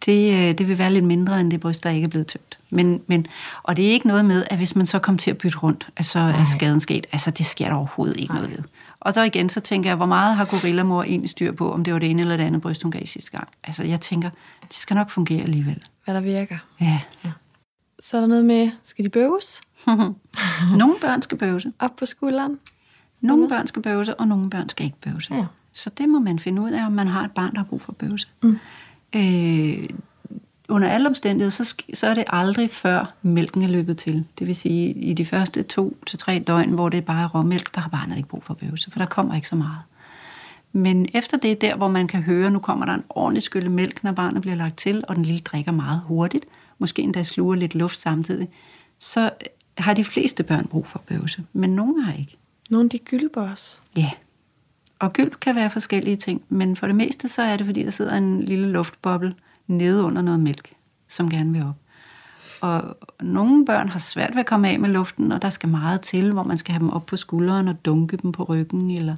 [0.06, 2.60] Det, øh, det vil være lidt mindre end det bryst, der ikke er blevet tømt.
[2.70, 3.26] Men, men,
[3.64, 5.88] og det er ikke noget med, at hvis man så kommer til at bytte rundt,
[5.96, 7.08] at så er skaden sket.
[7.12, 8.64] Altså, det sker der overhovedet ikke noget ved.
[9.00, 11.94] Og så igen, så tænker jeg, hvor meget har gorillamor egentlig styr på, om det
[11.94, 13.48] var det ene eller det andet bryst, hun gav sidste gang.
[13.64, 14.30] Altså, jeg tænker,
[14.68, 15.84] det skal nok fungere alligevel.
[16.06, 16.58] hvad der virker.
[16.82, 17.00] Ja.
[18.00, 19.62] Så er der noget med, skal de bøves?
[20.78, 21.74] nogle børn skal bøvse.
[21.80, 22.60] Op på skulderen?
[23.22, 25.34] Nogle børn skal bøvse, og nogle børn skal ikke bøvse.
[25.36, 25.46] Ja.
[25.74, 27.82] Så det må man finde ud af, om man har et barn, der har brug
[27.82, 28.28] for bøvse.
[28.44, 28.58] Mm.
[29.16, 29.90] Øh,
[30.70, 34.26] under alle omstændigheder, så, så er det aldrig før mælken er løbet til.
[34.40, 37.76] Det vil sige, i de første to til tre døgn, hvor det bare er råmælk,
[37.76, 39.80] der har barnet ikke brug for bøvse, for der kommer ikke så meget.
[40.72, 43.70] Men efter det er der, hvor man kan høre, nu kommer der en ordentlig skylle
[43.70, 46.46] mælk, når barnet bliver lagt til, og den lille drikker meget hurtigt,
[46.78, 48.48] måske endda sluger lidt luft samtidig,
[49.00, 49.30] så
[49.78, 52.38] har de fleste børn brug for bøvse, men nogle har ikke.
[52.70, 53.78] Nogle de gylper også.
[53.96, 54.12] Ja.
[55.02, 57.90] Og gyld kan være forskellige ting, men for det meste så er det, fordi der
[57.90, 59.36] sidder en lille luftboble
[59.68, 60.74] nede under noget mælk,
[61.08, 61.76] som gerne vil op.
[62.62, 66.02] Og nogle børn har svært ved at komme af med luften, og der skal meget
[66.02, 68.92] til, hvor man skal have dem op på skulderen og dunke dem på ryggen.
[68.92, 69.16] Eller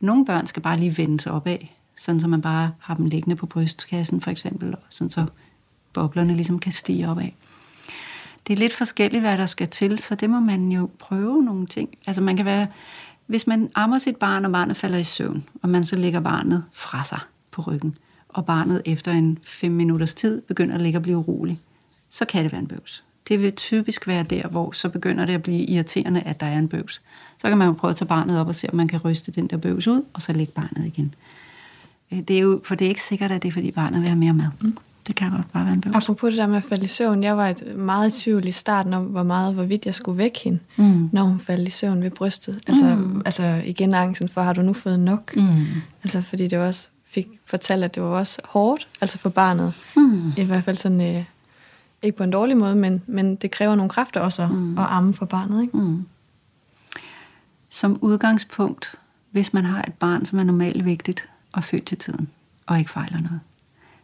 [0.00, 1.58] nogle børn skal bare lige vende sig opad,
[1.96, 5.24] sådan så man bare har dem liggende på brystkassen for eksempel, og sådan så
[5.92, 7.28] boblerne ligesom kan stige opad.
[8.46, 11.66] Det er lidt forskelligt, hvad der skal til, så det må man jo prøve nogle
[11.66, 11.88] ting.
[12.06, 12.66] Altså man kan være,
[13.32, 16.64] hvis man ammer sit barn, og barnet falder i søvn, og man så lægger barnet
[16.72, 17.18] fra sig
[17.50, 17.96] på ryggen,
[18.28, 21.60] og barnet efter en 5 minutters tid begynder at ligge og blive urolig,
[22.10, 23.04] så kan det være en bøvs.
[23.28, 26.58] Det vil typisk være der, hvor så begynder det at blive irriterende, at der er
[26.58, 27.02] en bøvs.
[27.38, 29.32] Så kan man jo prøve at tage barnet op og se, om man kan ryste
[29.32, 31.14] den der bøvs ud, og så lægge barnet igen.
[32.12, 34.08] Øh, det er jo, for det er ikke sikkert, at det er, fordi barnet vil
[34.08, 34.48] have mere mad.
[34.60, 34.76] Mm.
[35.06, 35.96] Det kan godt bare være en bøvs.
[35.96, 38.50] Apropos det der med at falde i søvn, jeg var et meget i tvivl i
[38.50, 41.08] starten om, hvor meget, hvorvidt jeg skulle vække hende, mm.
[41.12, 42.60] når hun faldt i søvn ved brystet.
[42.66, 43.22] Altså, mm.
[43.24, 45.36] altså igen angsten for, har du nu fået nok?
[45.36, 45.66] Mm.
[46.02, 49.72] Altså fordi det også fik fortalt, at det var også hårdt, altså for barnet.
[49.96, 50.32] Mm.
[50.36, 51.24] I hvert fald sådan, øh,
[52.02, 54.78] ikke på en dårlig måde, men, men det kræver nogle kræfter også mm.
[54.78, 55.62] at amme for barnet.
[55.62, 55.76] Ikke?
[55.76, 56.06] Mm.
[57.70, 58.94] Som udgangspunkt,
[59.30, 62.28] hvis man har et barn, som er normalt vigtigt og født til tiden,
[62.66, 63.40] og ikke fejler noget,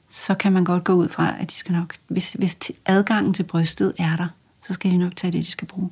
[0.09, 3.43] så kan man godt gå ud fra, at de skal nok, hvis, hvis adgangen til
[3.43, 4.29] brystet er der,
[4.67, 5.91] så skal de nok tage det, de skal bruge.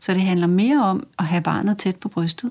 [0.00, 2.50] Så det handler mere om at have barnet tæt på brystet,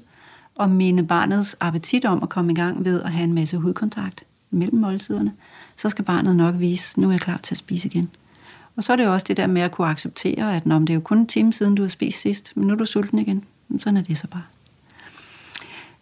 [0.55, 4.23] og minde barnets appetit om at komme i gang ved at have en masse hudkontakt
[4.51, 5.33] mellem måltiderne,
[5.75, 8.09] så skal barnet nok vise, nu er jeg klar til at spise igen.
[8.75, 10.89] Og så er det jo også det der med at kunne acceptere, at når det
[10.89, 13.19] er jo kun en time siden, du har spist sidst, men nu er du sulten
[13.19, 13.43] igen.
[13.79, 14.43] Sådan er det så bare.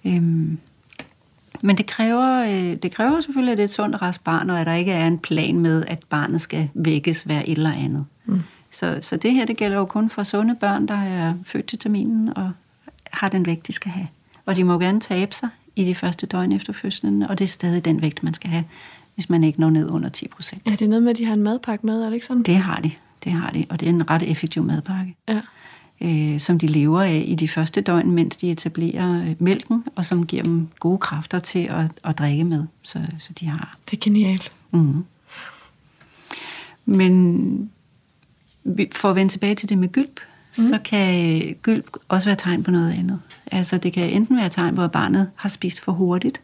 [0.06, 0.58] Øhm,
[1.62, 4.60] men det kræver, øh, det kræver selvfølgelig, at det er et sundt rask barn, og
[4.60, 8.06] at der ikke er en plan med, at barnet skal vækkes hver et eller andet.
[8.26, 8.42] Mm.
[8.72, 11.80] Så, så det her, det gælder jo kun for sunde børn, der er født til
[11.80, 12.52] terminen og
[13.12, 14.08] har den vægt, de skal have.
[14.46, 17.50] Og de må gerne tabe sig i de første døgn efter fødslen, og det er
[17.50, 18.64] stadig den vægt, man skal have,
[19.14, 20.62] hvis man ikke når ned under 10 procent.
[20.66, 22.44] Ja, det er noget med, at de har en madpakke med, er det ikke sådan?
[22.44, 22.92] Det har de,
[23.24, 25.16] det har de, og det er en ret effektiv madpakke.
[25.28, 25.42] Ja.
[26.02, 30.06] Øh, som de lever af i de første døgn, mens de etablerer øh, mælken, og
[30.06, 32.64] som giver dem gode kræfter til at, at drikke med.
[32.82, 33.78] Så, så de har...
[33.86, 34.52] Det er genialt.
[34.72, 35.06] Mm-hmm.
[36.86, 37.72] Men
[38.92, 40.54] for at vende tilbage til det med gylp, mm.
[40.54, 43.22] så kan gylp også være tegn på noget andet.
[43.52, 46.42] Altså det kan enten være tegn på, at barnet har spist for hurtigt.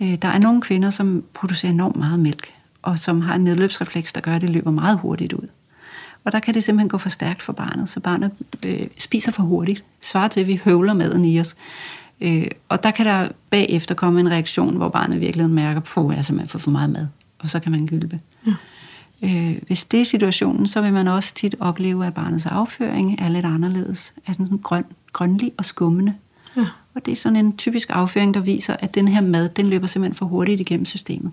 [0.00, 4.12] Øh, der er nogle kvinder, som producerer enormt meget mælk, og som har en nedløbsrefleks,
[4.12, 5.48] der gør, at det løber meget hurtigt ud.
[6.24, 8.30] Og der kan det simpelthen gå for stærkt for barnet, så barnet
[8.66, 9.84] øh, spiser for hurtigt.
[10.00, 11.56] Svarer til, at vi høvler maden i os.
[12.20, 16.14] Øh, og der kan der bagefter komme en reaktion, hvor barnet virkelig mærker, at jeg
[16.14, 17.06] har simpelthen fået for meget mad.
[17.38, 18.20] Og så kan man gylpe.
[18.46, 18.52] Ja.
[19.22, 23.28] Øh, hvis det er situationen, så vil man også tit opleve, at barnets afføring er
[23.28, 24.14] lidt anderledes.
[24.26, 26.14] Er den sådan grøn, grønlig og skummende.
[26.56, 26.66] Ja.
[26.94, 29.86] Og det er sådan en typisk afføring, der viser, at den her mad, den løber
[29.86, 31.32] simpelthen for hurtigt igennem systemet.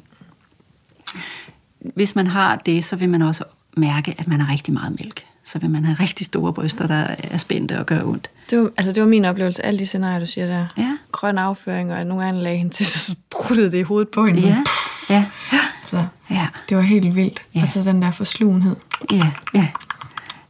[1.80, 3.44] Hvis man har det, så vil man også
[3.78, 5.26] mærke, at man har rigtig meget mælk.
[5.44, 8.30] Så vil man have rigtig store bryster, der er spændte og gør ondt.
[8.50, 10.66] Det var, altså det var min oplevelse, alle de scenarier, du siger der.
[10.78, 10.98] Ja.
[11.12, 14.42] Grøn afføring, og nogle gange lagde hende til, så spruttede det i hovedet på hende.
[14.42, 14.64] Ja,
[15.10, 15.26] ja.
[15.54, 15.60] ja.
[15.86, 16.48] Så ja.
[16.70, 17.44] det var helt vildt.
[17.56, 17.60] Ja.
[17.60, 18.76] Altså den der forslugenhed.
[19.12, 19.68] Ja, ja.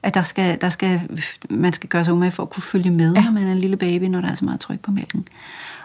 [0.03, 1.01] At der skal, der skal,
[1.49, 3.21] man skal gøre sig umage for at kunne følge med, ja.
[3.21, 5.27] når man er en lille baby, når der er så meget tryk på mælken.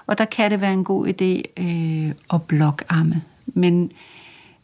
[0.06, 3.22] Og der kan det være en god idé øh, at blokarme.
[3.46, 3.90] Men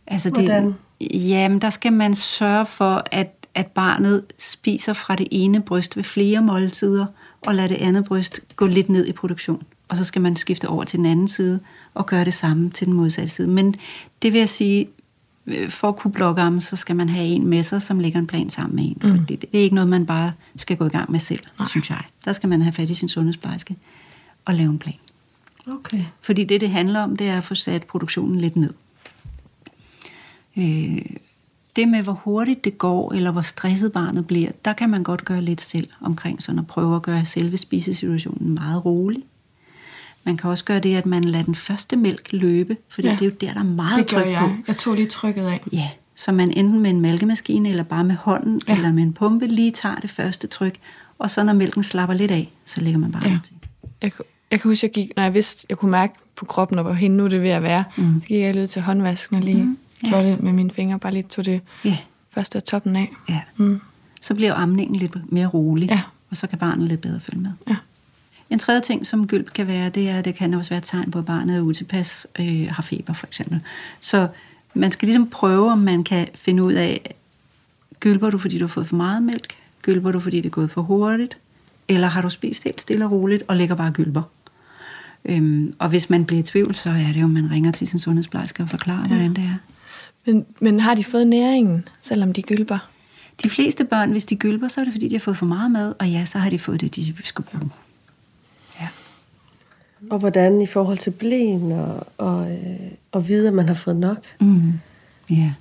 [0.06, 0.74] altså det, Hvordan?
[1.00, 6.04] Jamen, der skal man sørge for, at, at barnet spiser fra det ene bryst ved
[6.04, 7.06] flere måltider,
[7.46, 9.62] og lade det andet bryst gå lidt ned i produktion.
[9.88, 11.60] Og så skal man skifte over til den anden side,
[11.94, 13.48] og gøre det samme til den modsatte side.
[13.48, 13.74] Men
[14.22, 14.88] det vil jeg sige,
[15.46, 18.18] øh, for at kunne blokke ham, så skal man have en med sig, som lægger
[18.18, 18.98] en plan sammen med en.
[19.02, 19.18] Mm.
[19.18, 21.68] Fordi det, det er ikke noget, man bare skal gå i gang med selv, Nej.
[21.68, 22.02] synes jeg.
[22.24, 23.76] Der skal man have fat i sin sundhedsplejerske
[24.44, 24.94] og lave en plan.
[25.72, 26.04] Okay.
[26.20, 28.74] Fordi det, det handler om, det er at få sat produktionen lidt ned.
[30.58, 31.02] Øh,
[31.76, 35.24] det med, hvor hurtigt det går, eller hvor stresset barnet bliver, der kan man godt
[35.24, 39.22] gøre lidt selv omkring sådan at prøve at gøre selve spisesituationen meget rolig.
[40.24, 43.10] Man kan også gøre det, at man lader den første mælk løbe, for ja.
[43.10, 44.38] det er jo der, der er meget det tryk jeg.
[44.40, 44.50] på.
[44.66, 45.60] Jeg tog lige trykket af.
[45.72, 48.76] Ja, så man enten med en mælkemaskine, eller bare med hånden, ja.
[48.76, 50.78] eller med en pumpe, lige tager det første tryk,
[51.18, 53.38] og så når mælken slapper lidt af, så lægger man bare ja.
[53.44, 53.54] til.
[54.02, 54.12] Jeg,
[54.50, 56.92] jeg kan huske, jeg gik, når jeg vidste, jeg kunne mærke på kroppen, og hvor
[56.92, 58.20] hende nu det ved at være, mm.
[58.20, 60.08] så gik jeg lige til håndvasken og lige mm ja.
[60.08, 61.98] gjorde det med mine fingre, bare lige tog det ja.
[62.30, 63.12] første af toppen af.
[63.28, 63.40] Ja.
[63.56, 63.80] Mm.
[64.20, 66.02] Så bliver amningen lidt mere rolig, ja.
[66.30, 67.50] og så kan barnet lidt bedre følge med.
[67.68, 67.76] Ja.
[68.50, 70.84] En tredje ting, som gylp kan være, det er, at det kan også være et
[70.84, 73.60] tegn på, at barnet er utilpas, øh, har feber for eksempel.
[74.00, 74.28] Så
[74.74, 77.14] man skal ligesom prøve, om man kan finde ud af,
[78.00, 79.54] gylper du, fordi du har fået for meget mælk?
[79.82, 81.38] Gylper du, fordi det er gået for hurtigt?
[81.88, 84.22] Eller har du spist helt stille og roligt og lægger bare gylper?
[85.24, 87.88] Øhm, og hvis man bliver i tvivl, så er det jo, at man ringer til
[87.88, 89.08] sin sundhedsplejerske og forklarer, ja.
[89.08, 89.54] hvordan det er.
[90.28, 92.90] Men, men har de fået næringen, selvom de gylper?
[93.42, 95.70] De fleste børn, hvis de gylper, så er det fordi, de har fået for meget
[95.70, 97.70] mad, og ja, så har de fået det, de skal bruge.
[98.80, 98.88] Ja.
[100.10, 102.58] Og hvordan i forhold til blæn og, og, øh,
[103.12, 104.18] og vide, at man har fået nok?
[104.40, 104.72] Mm.
[105.30, 105.52] Ja.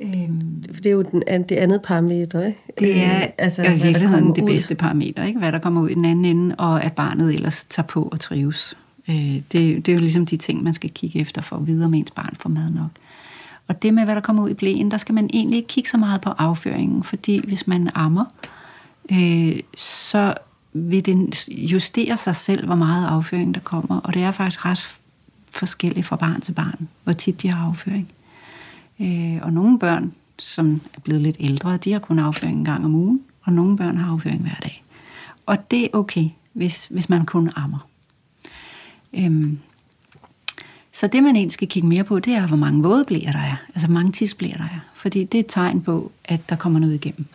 [0.00, 2.58] Øhm, For det er jo den, det andet parameter, ikke?
[2.78, 4.46] Det er øh, altså, i virkeligheden det ud.
[4.46, 5.38] bedste parameter, ikke?
[5.38, 8.20] hvad der kommer ud i den anden ende, og at barnet ellers tager på og
[8.20, 8.76] trives.
[9.08, 11.84] Øh, det, det er jo ligesom de ting, man skal kigge efter for at vide,
[11.84, 12.90] om ens barn får mad nok.
[13.68, 15.90] Og det med, hvad der kommer ud i blæen, der skal man egentlig ikke kigge
[15.90, 18.24] så meget på afføringen, fordi hvis man ammer,
[19.12, 20.34] øh, så
[20.72, 24.00] vil den justere sig selv, hvor meget afføring der kommer.
[24.00, 24.98] Og det er faktisk ret
[25.50, 28.08] forskelligt fra barn til barn, hvor tit de har afføring.
[29.00, 32.84] Øh, og nogle børn, som er blevet lidt ældre, de har kun afføring en gang
[32.84, 34.84] om ugen, og nogle børn har afføring hver dag.
[35.46, 37.88] Og det er okay, hvis, hvis man kun ammer.
[39.12, 39.58] Øhm,
[40.94, 43.38] så det, man egentlig skal kigge mere på, det er, hvor mange våde blæer der
[43.38, 43.56] er.
[43.68, 44.80] Altså, hvor mange tidsblæer der er.
[44.94, 47.26] Fordi det er et tegn på, at der kommer noget igennem.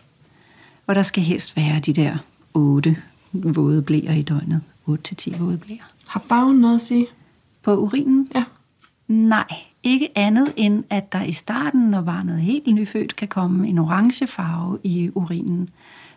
[0.86, 2.16] Og der skal helst være de der
[2.54, 2.96] 8
[3.32, 4.60] våde blæer i døgnet.
[4.88, 5.92] 8-10 våde blæer.
[6.08, 7.06] Har farven noget at sige?
[7.62, 8.28] På urinen?
[8.34, 8.44] Ja.
[9.08, 13.68] Nej, ikke andet end, at der i starten, når barnet er helt nyfødt, kan komme
[13.68, 15.68] en orange farve i urinen,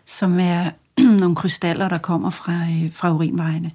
[0.04, 0.70] som er
[1.20, 3.70] nogle krystaller, der kommer fra, øh, fra urinvejene.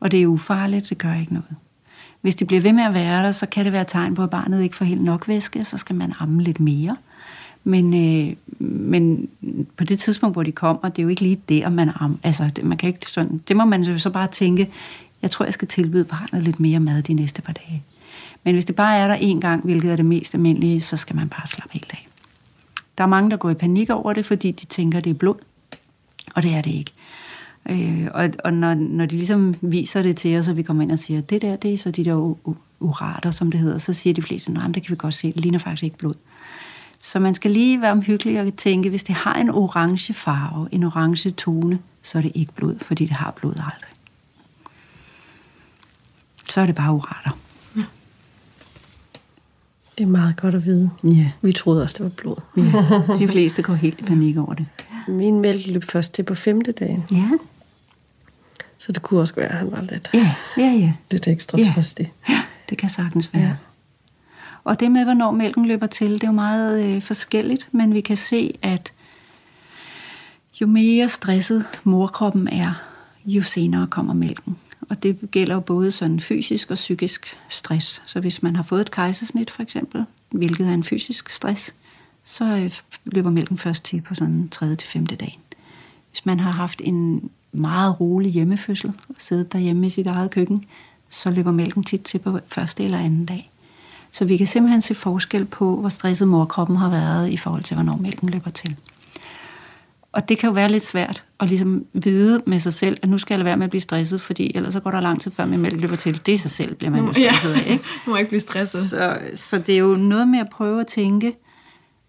[0.00, 1.56] Og det er ufarligt, det gør ikke noget.
[2.22, 4.30] Hvis de bliver ved med at være der, så kan det være tegn på, at
[4.30, 6.96] barnet ikke får helt nok væske, så skal man amme lidt mere.
[7.64, 8.36] Men, øh,
[8.68, 9.28] men
[9.76, 12.16] på det tidspunkt, hvor de kommer, det er jo ikke lige det, at man ammer.
[12.22, 14.70] altså, det, man kan ikke sådan, det må man så bare tænke,
[15.22, 17.82] jeg tror, jeg skal tilbyde barnet lidt mere mad de næste par dage.
[18.44, 21.16] Men hvis det bare er der en gang, hvilket er det mest almindelige, så skal
[21.16, 22.08] man bare slappe helt af.
[22.98, 25.34] Der er mange, der går i panik over det, fordi de tænker, det er blod.
[26.34, 26.92] Og det er det ikke.
[27.70, 30.92] Øh, og og når, når de ligesom viser det til os, og vi kommer ind
[30.92, 32.36] og siger, det der, det er så de der
[32.80, 35.40] urater, som det hedder, så siger de fleste, nej, det kan vi godt se, det
[35.40, 36.14] ligner faktisk ikke blod.
[37.00, 40.82] Så man skal lige være omhyggelig og tænke, hvis det har en orange farve, en
[40.82, 43.90] orange tone, så er det ikke blod, fordi det har blod aldrig.
[46.50, 47.38] Så er det bare urater.
[47.76, 47.82] Ja.
[49.98, 50.90] Det er meget godt at vide.
[51.04, 51.30] Ja.
[51.42, 52.36] Vi troede også, det var blod.
[52.56, 52.62] Ja.
[53.18, 54.66] De fleste går helt i panik over det.
[55.08, 57.04] Min mælk løb først til på femte dagen.
[57.10, 57.30] Ja.
[58.82, 60.92] Så det kunne også være, at han var lidt, Ja, ja, ja.
[61.10, 61.72] lidt ekstra Ja.
[61.74, 62.12] trøstig.
[62.28, 63.42] Ja, det kan sagtens være.
[63.42, 63.56] Ja.
[64.64, 68.00] Og det med, hvornår mælken løber til, det er jo meget øh, forskelligt, men vi
[68.00, 68.92] kan se, at
[70.60, 72.72] jo mere stresset morkroppen er,
[73.24, 74.56] jo senere kommer mælken.
[74.90, 78.02] Og det gælder jo både sådan fysisk og psykisk stress.
[78.06, 81.74] Så hvis man har fået et kejsersnit for eksempel, hvilket er en fysisk stress,
[82.24, 82.72] så øh,
[83.04, 84.76] løber mælken først til på sådan 3.
[84.76, 85.06] til 5.
[85.06, 85.40] dagen.
[86.10, 90.64] Hvis man har haft en meget rolig hjemmefødsel og siddet derhjemme i sit eget køkken,
[91.10, 93.52] så løber mælken tit til på første eller anden dag.
[94.12, 97.74] Så vi kan simpelthen se forskel på, hvor stresset morkroppen har været i forhold til,
[97.74, 98.76] hvornår mælken løber til.
[100.12, 103.18] Og det kan jo være lidt svært at ligesom vide med sig selv, at nu
[103.18, 105.30] skal jeg lade være med at blive stresset, fordi ellers så går der lang tid,
[105.30, 106.26] før min mælk løber til.
[106.26, 107.84] Det i sig selv bliver man jo stresset af, ikke?
[108.06, 108.80] Må ikke blive stresset.
[108.80, 111.36] Så, så det er jo noget med at prøve at tænke,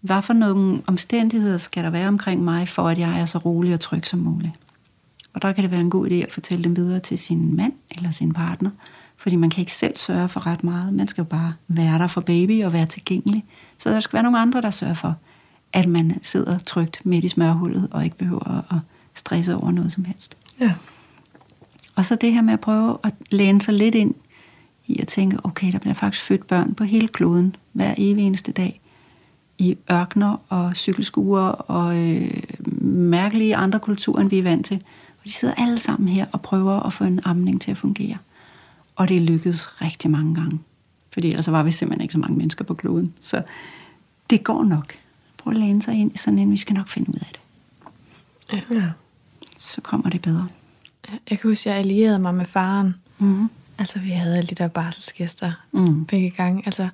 [0.00, 3.74] hvad for nogle omstændigheder skal der være omkring mig, for at jeg er så rolig
[3.74, 4.52] og tryg som muligt.
[5.34, 7.72] Og der kan det være en god idé at fortælle dem videre til sin mand
[7.90, 8.70] eller sin partner,
[9.16, 10.94] fordi man kan ikke selv sørge for ret meget.
[10.94, 13.44] Man skal jo bare være der for baby og være tilgængelig.
[13.78, 15.16] Så der skal være nogle andre, der sørger for,
[15.72, 18.78] at man sidder trygt midt i smørhullet og ikke behøver at
[19.14, 20.36] stresse over noget som helst.
[20.60, 20.72] Ja.
[21.94, 24.14] Og så det her med at prøve at læne sig lidt ind
[24.86, 28.52] i at tænke, okay, der bliver faktisk født børn på hele kloden hver evig eneste
[28.52, 28.80] dag.
[29.58, 32.42] I ørkner og cykelskuer og øh,
[32.86, 34.82] mærkelige andre kulturer, end vi er vant til.
[35.24, 38.18] De sidder alle sammen her og prøver at få en amning til at fungere.
[38.96, 40.60] Og det lykkedes rigtig mange gange.
[41.12, 43.14] Fordi ellers var vi simpelthen ikke så mange mennesker på kloden.
[43.20, 43.42] Så
[44.30, 44.94] det går nok.
[45.36, 48.64] Prøv at læne sig ind i sådan en, vi skal nok finde ud af det.
[48.70, 48.90] ja.
[49.58, 50.48] Så kommer det bedre.
[51.30, 52.94] Jeg kan huske, at jeg allierede mig med faren.
[53.18, 53.48] Mm.
[53.78, 56.04] Altså, vi havde alle de der barselsgæster Mm.
[56.04, 56.62] begge gange.
[56.66, 56.88] Altså,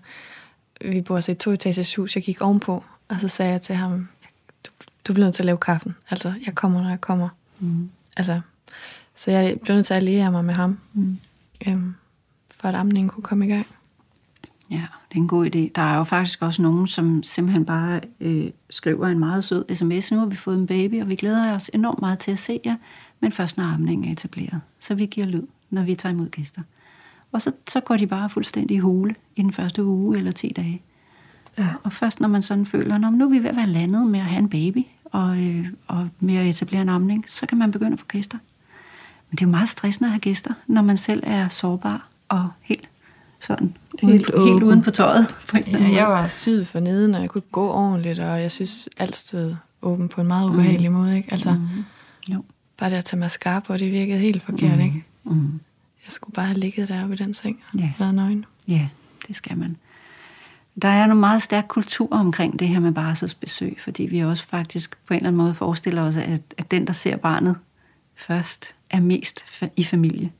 [0.84, 3.74] vi bor så i et to-etages hus, jeg gik ovenpå, og så sagde jeg til
[3.74, 4.08] ham,
[4.66, 4.70] du,
[5.08, 5.94] du bliver nødt til at lave kaffen.
[6.10, 7.28] Altså, jeg kommer, når jeg kommer.
[7.60, 7.90] Mm.
[8.20, 8.40] Altså,
[9.14, 11.18] så jeg blev nødt til at alliere mig med ham, Mm.
[11.68, 11.94] øhm,
[12.50, 13.66] for at amningen kunne komme i gang.
[14.70, 15.58] Ja, det er en god idé.
[15.74, 20.12] Der er jo faktisk også nogen, som simpelthen bare øh, skriver en meget sød sms.
[20.12, 22.60] Nu har vi fået en baby, og vi glæder os enormt meget til at se
[22.64, 22.76] jer,
[23.20, 24.60] men først når amningen er etableret.
[24.80, 26.62] Så vi giver lyd, når vi tager imod gæster.
[27.32, 30.52] Og så, så går de bare fuldstændig i hule i den første uge eller 10
[30.56, 30.82] dage.
[31.58, 31.68] Ja.
[31.82, 34.20] Og først når man sådan føler, at nu er vi ved at være landet med
[34.20, 37.70] at have en baby, og, øh, og med at etablere en amning, så kan man
[37.70, 38.38] begynde at få gæster.
[39.30, 42.48] Men det er jo meget stressende at have gæster, når man selv er sårbar og
[42.62, 42.88] helt
[43.40, 44.52] sådan, Helt helt, åben.
[44.52, 45.26] helt uden på tøjet.
[45.48, 46.14] På en Ja, anden jeg måde.
[46.16, 50.08] var syd for neden, og jeg kunne gå ordentligt, og jeg synes alt stod åben
[50.08, 51.16] på en meget ubehagelig måde.
[51.16, 51.32] Ikke?
[51.32, 51.68] Altså, Mm.
[52.34, 52.44] Jo.
[52.78, 54.78] bare det at tage mig skarp på, det virkede helt forkert.
[54.78, 54.84] Mm.
[54.84, 55.04] Ikke?
[55.24, 55.60] Mm.
[56.06, 57.92] Jeg skulle bare have ligget deroppe i den seng og Ja.
[57.98, 58.44] været nøgen.
[58.68, 58.88] Ja,
[59.28, 59.76] det skal man.
[60.82, 64.96] Der er en meget stærk kultur omkring det her med barselsbesøg, fordi vi også faktisk
[65.06, 67.56] på en eller anden måde forestiller os, at, at den, der ser barnet
[68.16, 69.44] først, er mest
[69.76, 70.30] i familie.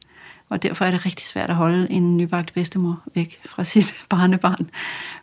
[0.49, 4.71] Og derfor er det rigtig svært at holde en nybagt bedstemor væk fra sit barnebarn,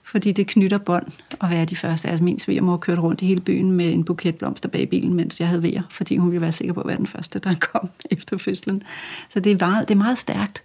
[0.04, 1.08] fordi det knytter bånd
[1.42, 2.08] at være de første.
[2.10, 5.40] Altså min svigermor kørte rundt i hele byen med en buket blomster bag bilen, mens
[5.40, 7.90] jeg havde vejer, fordi hun ville være sikker på at være den første, der kom
[8.12, 8.84] efter fødslen.
[9.30, 10.64] Så det er meget, det er meget stærkt.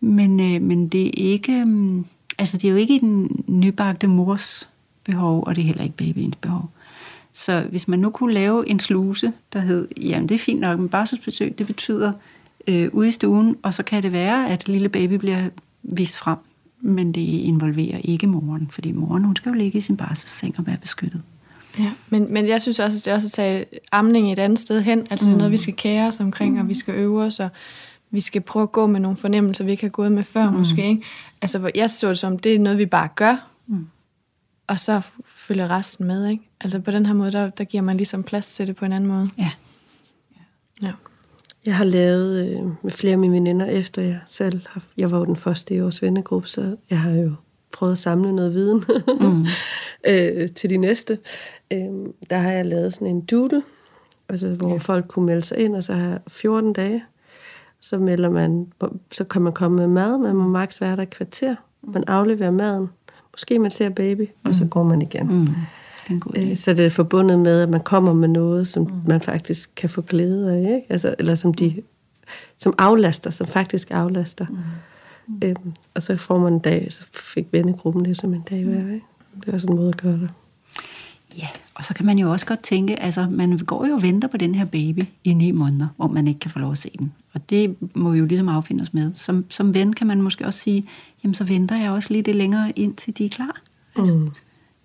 [0.00, 1.52] Men, øh, men det er ikke...
[1.52, 2.04] Øh,
[2.40, 4.68] altså det er jo ikke den nybagte mors
[5.04, 6.70] behov, og det er heller ikke babyens behov.
[7.32, 10.78] Så hvis man nu kunne lave en sluse, der hed, jamen det er fint nok,
[10.78, 12.12] men barselsbesøg, det betyder
[12.68, 15.48] øh, ude i stuen, og så kan det være, at lille baby bliver
[15.82, 16.38] vist frem,
[16.80, 20.66] men det involverer ikke moren, fordi moren, hun skal jo ligge i sin barselsseng og
[20.66, 21.22] være beskyttet.
[21.78, 24.58] Ja, men, men jeg synes også, at det er også at tage amning et andet
[24.58, 25.06] sted hen.
[25.10, 25.28] Altså mm.
[25.28, 26.60] det er noget, vi skal kære os omkring, mm.
[26.60, 27.48] og vi skal øve os, og
[28.10, 30.56] vi skal prøve at gå med nogle fornemmelser, vi ikke har gået med før mm.
[30.56, 30.88] måske.
[30.88, 31.02] Ikke?
[31.42, 33.86] Altså jeg så det som, det er noget, vi bare gør, mm.
[34.66, 36.28] og så følger resten med.
[36.28, 36.50] Ikke?
[36.60, 38.92] Altså på den her måde, der, der giver man ligesom plads til det på en
[38.92, 39.30] anden måde.
[39.38, 39.50] Ja.
[40.82, 40.92] ja.
[41.66, 45.18] Jeg har lavet øh, med flere af mine veninder, efter jeg selv har, jeg var
[45.18, 47.32] jo den første i vores vennegruppe, så jeg har jo
[47.72, 48.84] prøvet at samle noget viden
[49.20, 49.46] mm.
[50.10, 51.18] øh, til de næste.
[51.70, 51.88] Øh,
[52.30, 53.62] der har jeg lavet sådan en doodle,
[54.28, 54.76] altså, hvor ja.
[54.76, 57.04] folk kunne melde sig ind, og så har jeg 14 dage,
[57.80, 58.66] så melder man,
[59.10, 62.50] så kan man komme med mad, man må maks være der et kvarter, man afleverer
[62.50, 62.88] maden,
[63.32, 64.70] måske man ser baby, og så mm.
[64.70, 65.26] går man igen.
[65.26, 65.48] Mm.
[66.34, 68.90] Det så det er forbundet med, at man kommer med noget, som mm.
[69.06, 70.86] man faktisk kan få glæde af, ikke?
[70.88, 71.82] Altså, eller som de
[72.58, 74.46] som aflaster, som faktisk aflaster.
[74.48, 74.56] Mm.
[75.26, 75.40] Mm.
[75.44, 78.78] Øhm, og så får man en dag, så fik vennegruppen det som en dag hver.
[78.78, 79.06] Ikke?
[79.40, 80.30] Det er også en måde at gøre det.
[81.38, 84.28] Ja, og så kan man jo også godt tænke, altså man går jo og venter
[84.28, 86.90] på den her baby i ni måneder, hvor man ikke kan få lov at se
[86.98, 87.12] den.
[87.32, 89.14] Og det må vi jo ligesom affinde os med.
[89.14, 90.88] Som, som ven kan man måske også sige,
[91.24, 93.60] jamen så venter jeg også lidt længere ind til de er klar.
[93.96, 94.30] Altså, mm.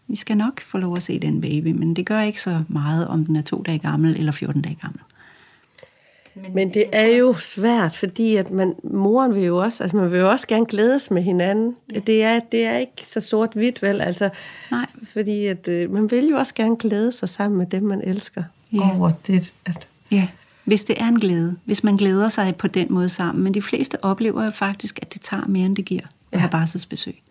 [0.07, 3.07] Vi skal nok få lov at se den baby, men det gør ikke så meget,
[3.07, 4.99] om den er to dage gammel eller 14 dage gammel.
[6.35, 10.11] Men, men det er jo svært, fordi at man, moren vil jo også, altså man
[10.11, 11.75] vil jo også gerne glædes med hinanden.
[11.93, 11.99] Ja.
[11.99, 14.01] Det, er, det er ikke så sort-hvidt, vel?
[14.01, 14.29] Altså,
[14.71, 14.85] Nej.
[15.03, 18.43] Fordi at, øh, man vil jo også gerne glæde sig sammen med dem, man elsker.
[18.73, 18.97] Ja.
[18.97, 19.87] Over det, at...
[20.11, 20.27] Ja,
[20.66, 21.55] hvis det er en glæde.
[21.66, 23.43] Hvis man glæder sig på den måde sammen.
[23.43, 26.49] Men de fleste oplever jo faktisk, at det tager mere, end det giver at have
[26.49, 27.22] barselsbesøg.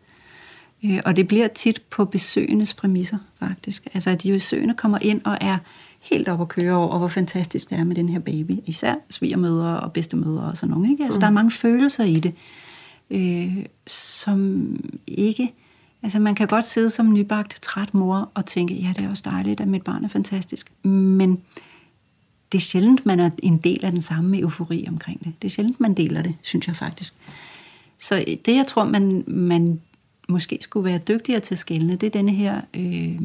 [0.85, 3.87] Øh, og det bliver tit på besøgendes præmisser, faktisk.
[3.95, 5.59] Altså, at de besøgende kommer ind og er
[6.01, 8.53] helt op at køre over, hvor fantastisk det er med den her baby.
[8.67, 10.91] Især svigermødre og bedstemødre og sådan nogle.
[10.91, 11.05] Ikke?
[11.05, 11.21] Altså, mm.
[11.21, 12.35] Der er mange følelser i det,
[13.11, 14.67] øh, som
[15.07, 15.53] ikke...
[16.03, 19.23] Altså, man kan godt sidde som nybagt, træt mor og tænke, ja, det er også
[19.27, 20.73] dejligt, at mit barn er fantastisk.
[20.85, 21.41] Men
[22.55, 25.33] det er sjældent, man er en del af den samme eufori omkring det.
[25.43, 27.15] Det er sjældent, man deler det, synes jeg faktisk.
[27.99, 29.81] Så øh, det, jeg tror, man, man
[30.29, 33.21] måske skulle være dygtigere til at skælne, det er denne her øh,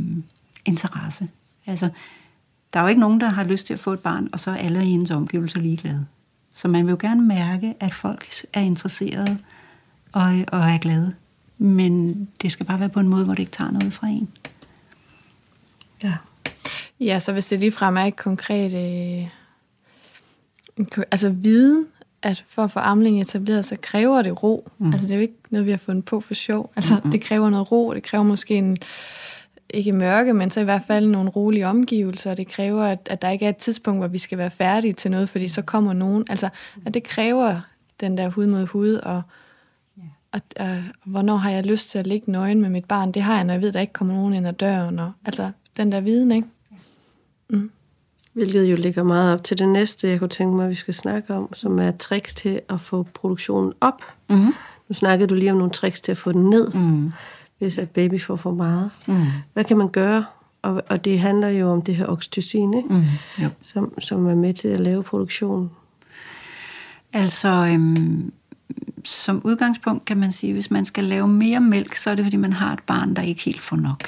[0.66, 1.28] interesse.
[1.66, 1.90] Altså,
[2.74, 4.52] der er jo ikke nogen, der har lyst til at få et barn, og så
[4.52, 6.06] er alle i ens omgivelser ligeglade.
[6.54, 9.38] Så man vil jo gerne mærke, at folk er interesserede
[10.12, 11.16] og, og er glade.
[11.58, 14.30] Men det skal bare være på en måde, hvor det ikke tager noget fra en.
[16.04, 16.14] Ja.
[17.00, 18.74] Ja, så hvis det ligefrem er ikke konkret...
[18.74, 19.28] Øh,
[21.12, 21.88] altså viden,
[22.22, 24.70] at for at få amling etableret, så kræver det ro.
[24.78, 24.94] Mm.
[24.94, 26.72] Altså det er jo ikke noget, vi har fundet på for sjov.
[26.76, 27.12] Altså mm-hmm.
[27.12, 28.78] det kræver noget ro, det kræver måske en
[29.70, 32.34] ikke mørke, men så i hvert fald nogle rolige omgivelser.
[32.36, 35.12] Det kræver, at, at der ikke er et tidspunkt, hvor vi skal være færdige til
[35.12, 36.26] noget, fordi så kommer nogen.
[36.30, 36.50] Altså,
[36.86, 37.62] at det kræver
[38.00, 39.22] den der hud mod hud, og,
[40.32, 43.12] og, og, og hvornår har jeg lyst til at ligge nøgen med mit barn?
[43.12, 45.00] Det har jeg, når jeg ved, at der ikke kommer nogen ind ad døren.
[45.00, 46.48] Og, altså, den der viden, ikke?
[47.50, 47.72] Mm.
[48.34, 50.94] Hvilket jo ligger meget op til det næste, jeg kunne tænke mig, at vi skal
[50.94, 54.02] snakke om, som er tricks til at få produktionen op.
[54.30, 54.36] Mm.
[54.90, 56.72] Nu snakkede du lige om nogle tricks til at få den ned.
[56.74, 57.12] Mm
[57.60, 58.92] hvis at baby får for meget.
[59.08, 59.26] Mm.
[59.54, 60.26] Hvad kan man gøre?
[60.62, 62.94] Og, og det handler jo om det her oxytocin, ikke?
[62.94, 63.04] Mm.
[63.44, 63.50] Jo.
[63.62, 65.70] Som, som er med til at lave produktionen.
[67.14, 68.34] Altså, øhm,
[69.06, 72.38] som udgangspunkt kan man sige, hvis man skal lave mere mælk, så er det fordi,
[72.38, 74.04] man har et barn, der ikke helt får nok.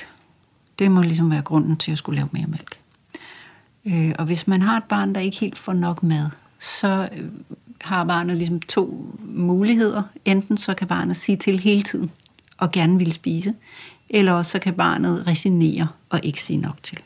[0.80, 2.81] Det må ligesom være grunden til at skulle lave mere mælk.
[3.86, 6.30] Øh, og hvis man har et barn, der ikke helt får nok mad,
[6.60, 7.30] så øh,
[7.82, 10.04] har barnet ligesom to muligheder.
[10.26, 12.12] Enten så kan barnet sige til hele tiden,
[12.58, 13.54] og gerne vil spise,
[14.10, 17.00] eller også så kan barnet resignere og ikke sige nok til.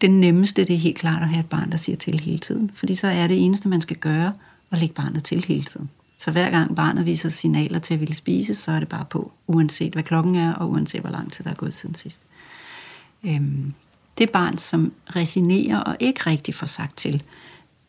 [0.00, 2.70] Den nemmeste, det er helt klart at have et barn, der siger til hele tiden,
[2.74, 4.32] fordi så er det eneste, man skal gøre,
[4.70, 5.90] at lægge barnet til hele tiden.
[6.16, 9.32] Så hver gang barnet viser signaler til at ville spise, så er det bare på,
[9.46, 12.20] uanset hvad klokken er, og uanset hvor lang tid der er gået siden sidst.
[13.26, 13.74] Øhm,
[14.18, 17.22] det barn, som resinerer og ikke rigtig får sagt til,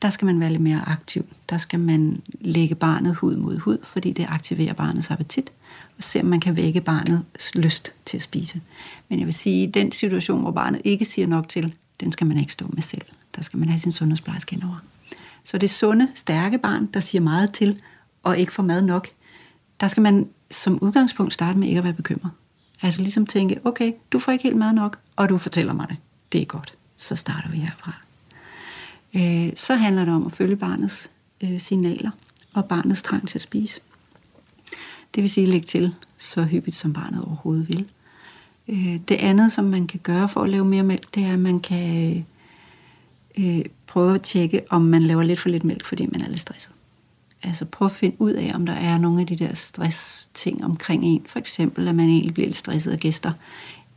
[0.01, 1.25] der skal man være lidt mere aktiv.
[1.49, 5.51] Der skal man lægge barnet hud mod hud, fordi det aktiverer barnets appetit
[5.97, 8.61] og se om man kan vække barnets lyst til at spise.
[9.09, 12.27] Men jeg vil sige, at den situation, hvor barnet ikke siger nok til, den skal
[12.27, 13.05] man ikke stå med selv.
[13.35, 14.77] Der skal man have sin sundhedsplejerske indover.
[15.43, 17.81] Så det sunde, stærke barn, der siger meget til,
[18.23, 19.07] og ikke får mad nok,
[19.79, 22.31] der skal man som udgangspunkt starte med ikke at være bekymret.
[22.81, 25.97] Altså ligesom tænke, okay, du får ikke helt mad nok, og du fortæller mig det.
[26.31, 26.73] Det er godt.
[26.97, 27.93] Så starter vi herfra.
[29.15, 31.09] Øh, så handler det om at følge barnets
[31.41, 32.11] øh, signaler
[32.53, 33.81] og barnets trang til at spise.
[35.15, 37.85] Det vil sige at lægge til så hyppigt, som barnet overhovedet vil.
[38.67, 41.39] Øh, det andet, som man kan gøre for at lave mere mælk, det er, at
[41.39, 42.25] man kan
[43.37, 46.39] øh, prøve at tjekke, om man laver lidt for lidt mælk, fordi man er lidt
[46.39, 46.71] stresset.
[47.43, 51.03] Altså prøv at finde ud af, om der er nogle af de der stress-ting omkring
[51.05, 51.23] en.
[51.25, 53.31] For eksempel, at man egentlig bliver lidt stresset af gæster.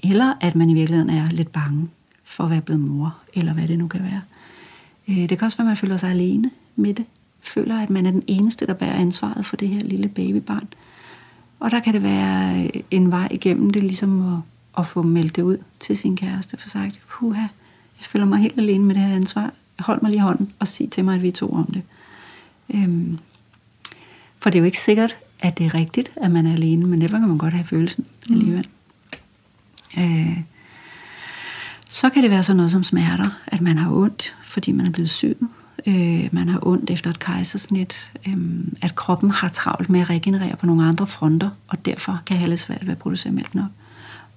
[0.05, 1.89] Eller at man i virkeligheden er lidt bange
[2.31, 4.23] for at være blevet mor, eller hvad det nu kan være.
[5.09, 7.05] Øh, det kan også være, at man føler sig alene med det.
[7.41, 10.69] Føler, at man er den eneste, der bærer ansvaret for det her lille babybarn.
[11.61, 14.41] Og der kan det være en vej igennem det, ligesom at,
[14.79, 17.41] at få meldt det ud til sin kæreste, for sagt, puha,
[18.01, 19.53] jeg føler mig helt alene med det her ansvar.
[19.79, 21.83] Hold mig lige hånden og sig til mig, at vi er to om det.
[22.75, 23.19] Øhm,
[24.39, 27.01] for det er jo ikke sikkert, at det er rigtigt, at man er alene, men
[27.01, 28.35] derfor kan man godt have følelsen mm.
[28.35, 28.69] alligevel.
[29.99, 30.39] Øh,
[31.91, 34.91] så kan det være sådan noget som smerter, at man har ondt, fordi man er
[34.91, 35.39] blevet syg.
[35.87, 38.13] Øh, man har ondt efter et kejsersnit.
[38.27, 38.37] Øh,
[38.83, 42.49] at kroppen har travlt med at regenerere på nogle andre fronter, og derfor kan have
[42.49, 43.69] lidt svært ved at producere mælk nok.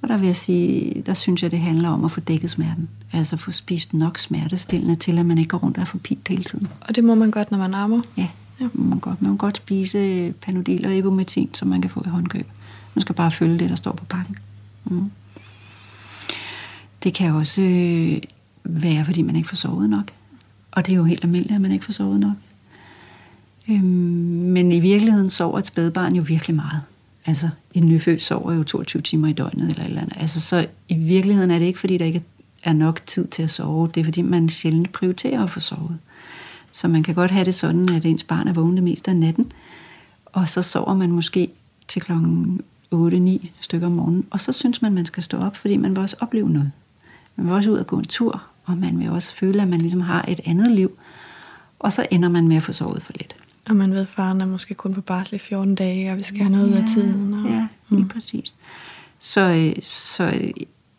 [0.01, 2.89] Og der vil jeg sige, der synes jeg, det handler om at få dækket smerten.
[3.13, 6.43] Altså få spist nok smertestillende til, at man ikke går rundt og er forpint hele
[6.43, 6.67] tiden.
[6.81, 8.01] Og det må man godt, når man ammer?
[8.17, 8.27] Ja,
[8.59, 8.67] ja.
[8.73, 9.21] Man, må godt.
[9.21, 12.47] man må godt spise Panodil og Ibumetin, som man kan få i håndkøb.
[12.95, 14.37] Man skal bare følge det, der står på pakken.
[14.85, 15.11] Mm.
[17.03, 18.21] Det kan også øh,
[18.63, 20.11] være, fordi man ikke får sovet nok.
[20.71, 22.35] Og det er jo helt almindeligt, at man ikke får sovet nok.
[23.69, 23.83] Øhm,
[24.53, 26.81] men i virkeligheden sover et spædbarn jo virkelig meget.
[27.25, 30.17] Altså, en nyfødt sover jo 22 timer i døgnet eller et eller andet.
[30.19, 32.23] Altså, så i virkeligheden er det ikke, fordi der ikke
[32.63, 33.89] er nok tid til at sove.
[33.95, 35.97] Det er, fordi man sjældent prioriterer at få sovet.
[36.71, 39.17] Så man kan godt have det sådan, at ens barn er vågen det meste af
[39.17, 39.51] natten,
[40.25, 41.49] og så sover man måske
[41.87, 42.61] til klokken
[42.93, 45.99] 8-9 stykker om morgenen, og så synes man, man skal stå op, fordi man vil
[45.99, 46.71] også opleve noget.
[47.35, 49.81] Man vil også ud og gå en tur, og man vil også føle, at man
[49.81, 50.97] ligesom har et andet liv,
[51.79, 53.35] og så ender man med at få sovet for lidt.
[53.69, 56.23] Og man ved, at faren er måske kun på barsel i 14 dage, og vi
[56.23, 57.33] skal have noget ud af tiden.
[57.33, 57.49] Og...
[57.49, 58.07] Ja, lige mm.
[58.07, 58.55] præcis.
[59.19, 60.51] Så, øh, så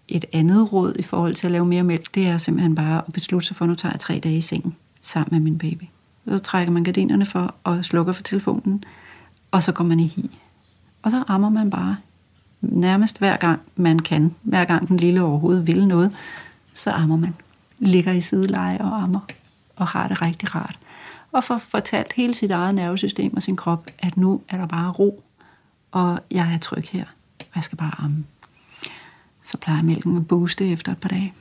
[0.09, 3.13] et andet råd i forhold til at lave mere mælk, det er simpelthen bare at
[3.13, 5.85] beslutte sig for, at nu tager jeg tre dage i sengen sammen med min baby.
[6.29, 8.85] Så trækker man gardinerne for og slukker for telefonen,
[9.51, 10.39] og så går man i hi.
[11.03, 11.97] Og så rammer man bare
[12.69, 14.35] nærmest hver gang man kan.
[14.43, 16.13] Hver gang den lille overhovedet vil noget,
[16.75, 17.35] så ammer man.
[17.79, 19.21] Ligger i sideleje og ammer,
[19.77, 20.79] og har det rigtig rart.
[21.33, 24.93] Og får fortalt hele sit eget nervesystem og sin krop, at nu er der bare
[24.93, 25.23] ro,
[25.93, 27.05] og jeg er tryg her,
[27.41, 28.25] og jeg skal bare amme.
[29.45, 31.33] Så plejer mælken at booste efter et par dage.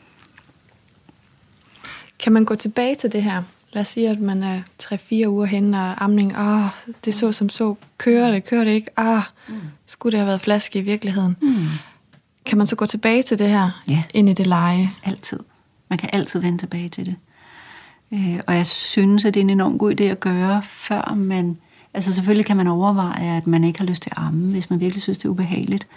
[2.19, 3.43] Kan man gå tilbage til det her?
[3.73, 6.65] Lad os sige, at man er 3-4 uger hen, og amning, åh,
[7.05, 9.55] det så som så, kører det, kører det ikke, ah, mm.
[9.85, 11.35] skulle det have været flaske i virkeligheden?
[11.41, 11.65] Mm.
[12.45, 14.03] Kan man så gå tilbage til det her, ja.
[14.13, 14.91] ind i det leje?
[15.03, 15.39] Altid.
[15.89, 17.15] Man kan altid vende tilbage til det.
[18.13, 21.57] Øh, og jeg synes, at det er en enormt god idé at gøre, før man...
[21.93, 24.79] Altså selvfølgelig kan man overveje, at man ikke har lyst til at amme, hvis man
[24.79, 25.87] virkelig synes, det er ubehageligt.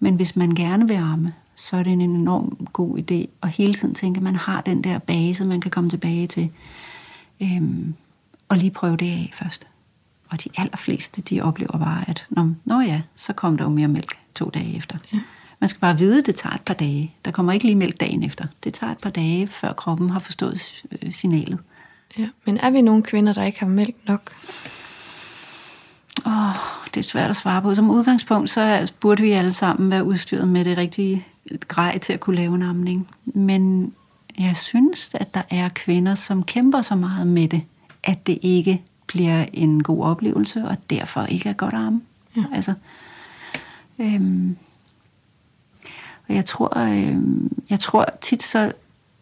[0.00, 3.74] Men hvis man gerne vil amme, så er det en enormt god idé at hele
[3.74, 6.50] tiden tænke, at man har den der base, man kan komme tilbage til.
[7.42, 7.94] Øhm,
[8.48, 9.66] og lige prøve det af først.
[10.28, 13.88] Og de allerfleste, de oplever bare, at nå, nå ja, så kom der jo mere
[13.88, 14.98] mælk to dage efter.
[15.12, 15.20] Ja.
[15.60, 17.14] Man skal bare vide, at det tager et par dage.
[17.24, 18.46] Der kommer ikke lige mælk dagen efter.
[18.64, 21.58] Det tager et par dage, før kroppen har forstået øh, signalet.
[22.18, 24.32] Ja, men er vi nogle kvinder, der ikke har mælk nok?
[26.26, 26.54] Oh,
[26.94, 27.74] det er svært at svare på.
[27.74, 31.26] Som udgangspunkt, så burde vi alle sammen være udstyret med det rigtige
[31.68, 33.08] grej til at kunne lave en amning.
[33.24, 33.94] Men
[34.38, 37.62] jeg synes, at der er kvinder, som kæmper så meget med det,
[38.02, 42.00] at det ikke bliver en god oplevelse, og derfor ikke er godt arme.
[42.36, 42.44] Ja.
[42.54, 42.74] Altså,
[43.98, 44.56] øhm,
[46.28, 48.72] og jeg tror, øhm, jeg tror tit, så,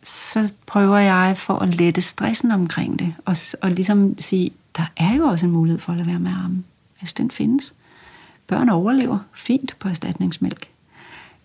[0.03, 5.15] så prøver jeg for at lette stressen omkring det, og, og ligesom sige, der er
[5.15, 6.65] jo også en mulighed for at lade være med arme.
[7.01, 7.75] Altså, den findes.
[8.47, 10.72] Børn overlever fint på erstatningsmælk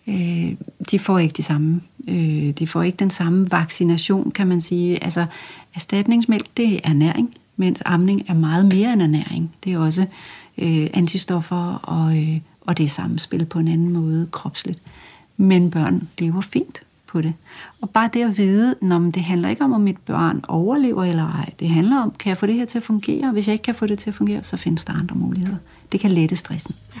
[0.08, 0.54] øh,
[0.90, 5.04] de får ikke de samme, øh, de får ikke den samme vaccination, kan man sige.
[5.04, 5.26] Altså,
[5.74, 9.50] erstatningsmælk, det er ernæring, mens amning er meget mere end ernæring.
[9.64, 10.06] Det er også
[10.58, 14.78] øh, antistoffer, og, øh, og det er samspil på en anden måde kropsligt.
[15.36, 17.34] Men børn lever fint på det.
[17.80, 21.32] Og bare det at vide, når det handler ikke om, om mit barn overlever eller
[21.32, 21.52] ej.
[21.60, 23.32] Det handler om, kan jeg få det her til at fungere?
[23.32, 25.56] Hvis jeg ikke kan få det til at fungere, så findes der andre muligheder.
[25.92, 26.74] Det kan lette stressen.
[26.96, 27.00] Ja.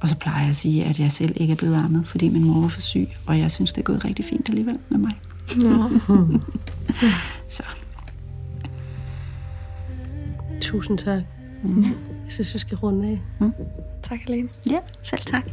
[0.00, 2.44] Og så plejer jeg at sige, at jeg selv ikke er blevet ammet, fordi min
[2.44, 5.12] mor var for syg, og jeg synes, det er gået rigtig fint alligevel med mig.
[5.62, 5.88] Ja.
[7.56, 7.62] så.
[10.60, 11.22] Tusind tak.
[11.62, 11.82] Mm.
[11.82, 11.92] Jeg
[12.28, 13.20] synes, vi skal runde af.
[13.40, 13.52] Mm.
[14.02, 14.48] Tak, Helene.
[14.70, 15.44] Ja, selv tak.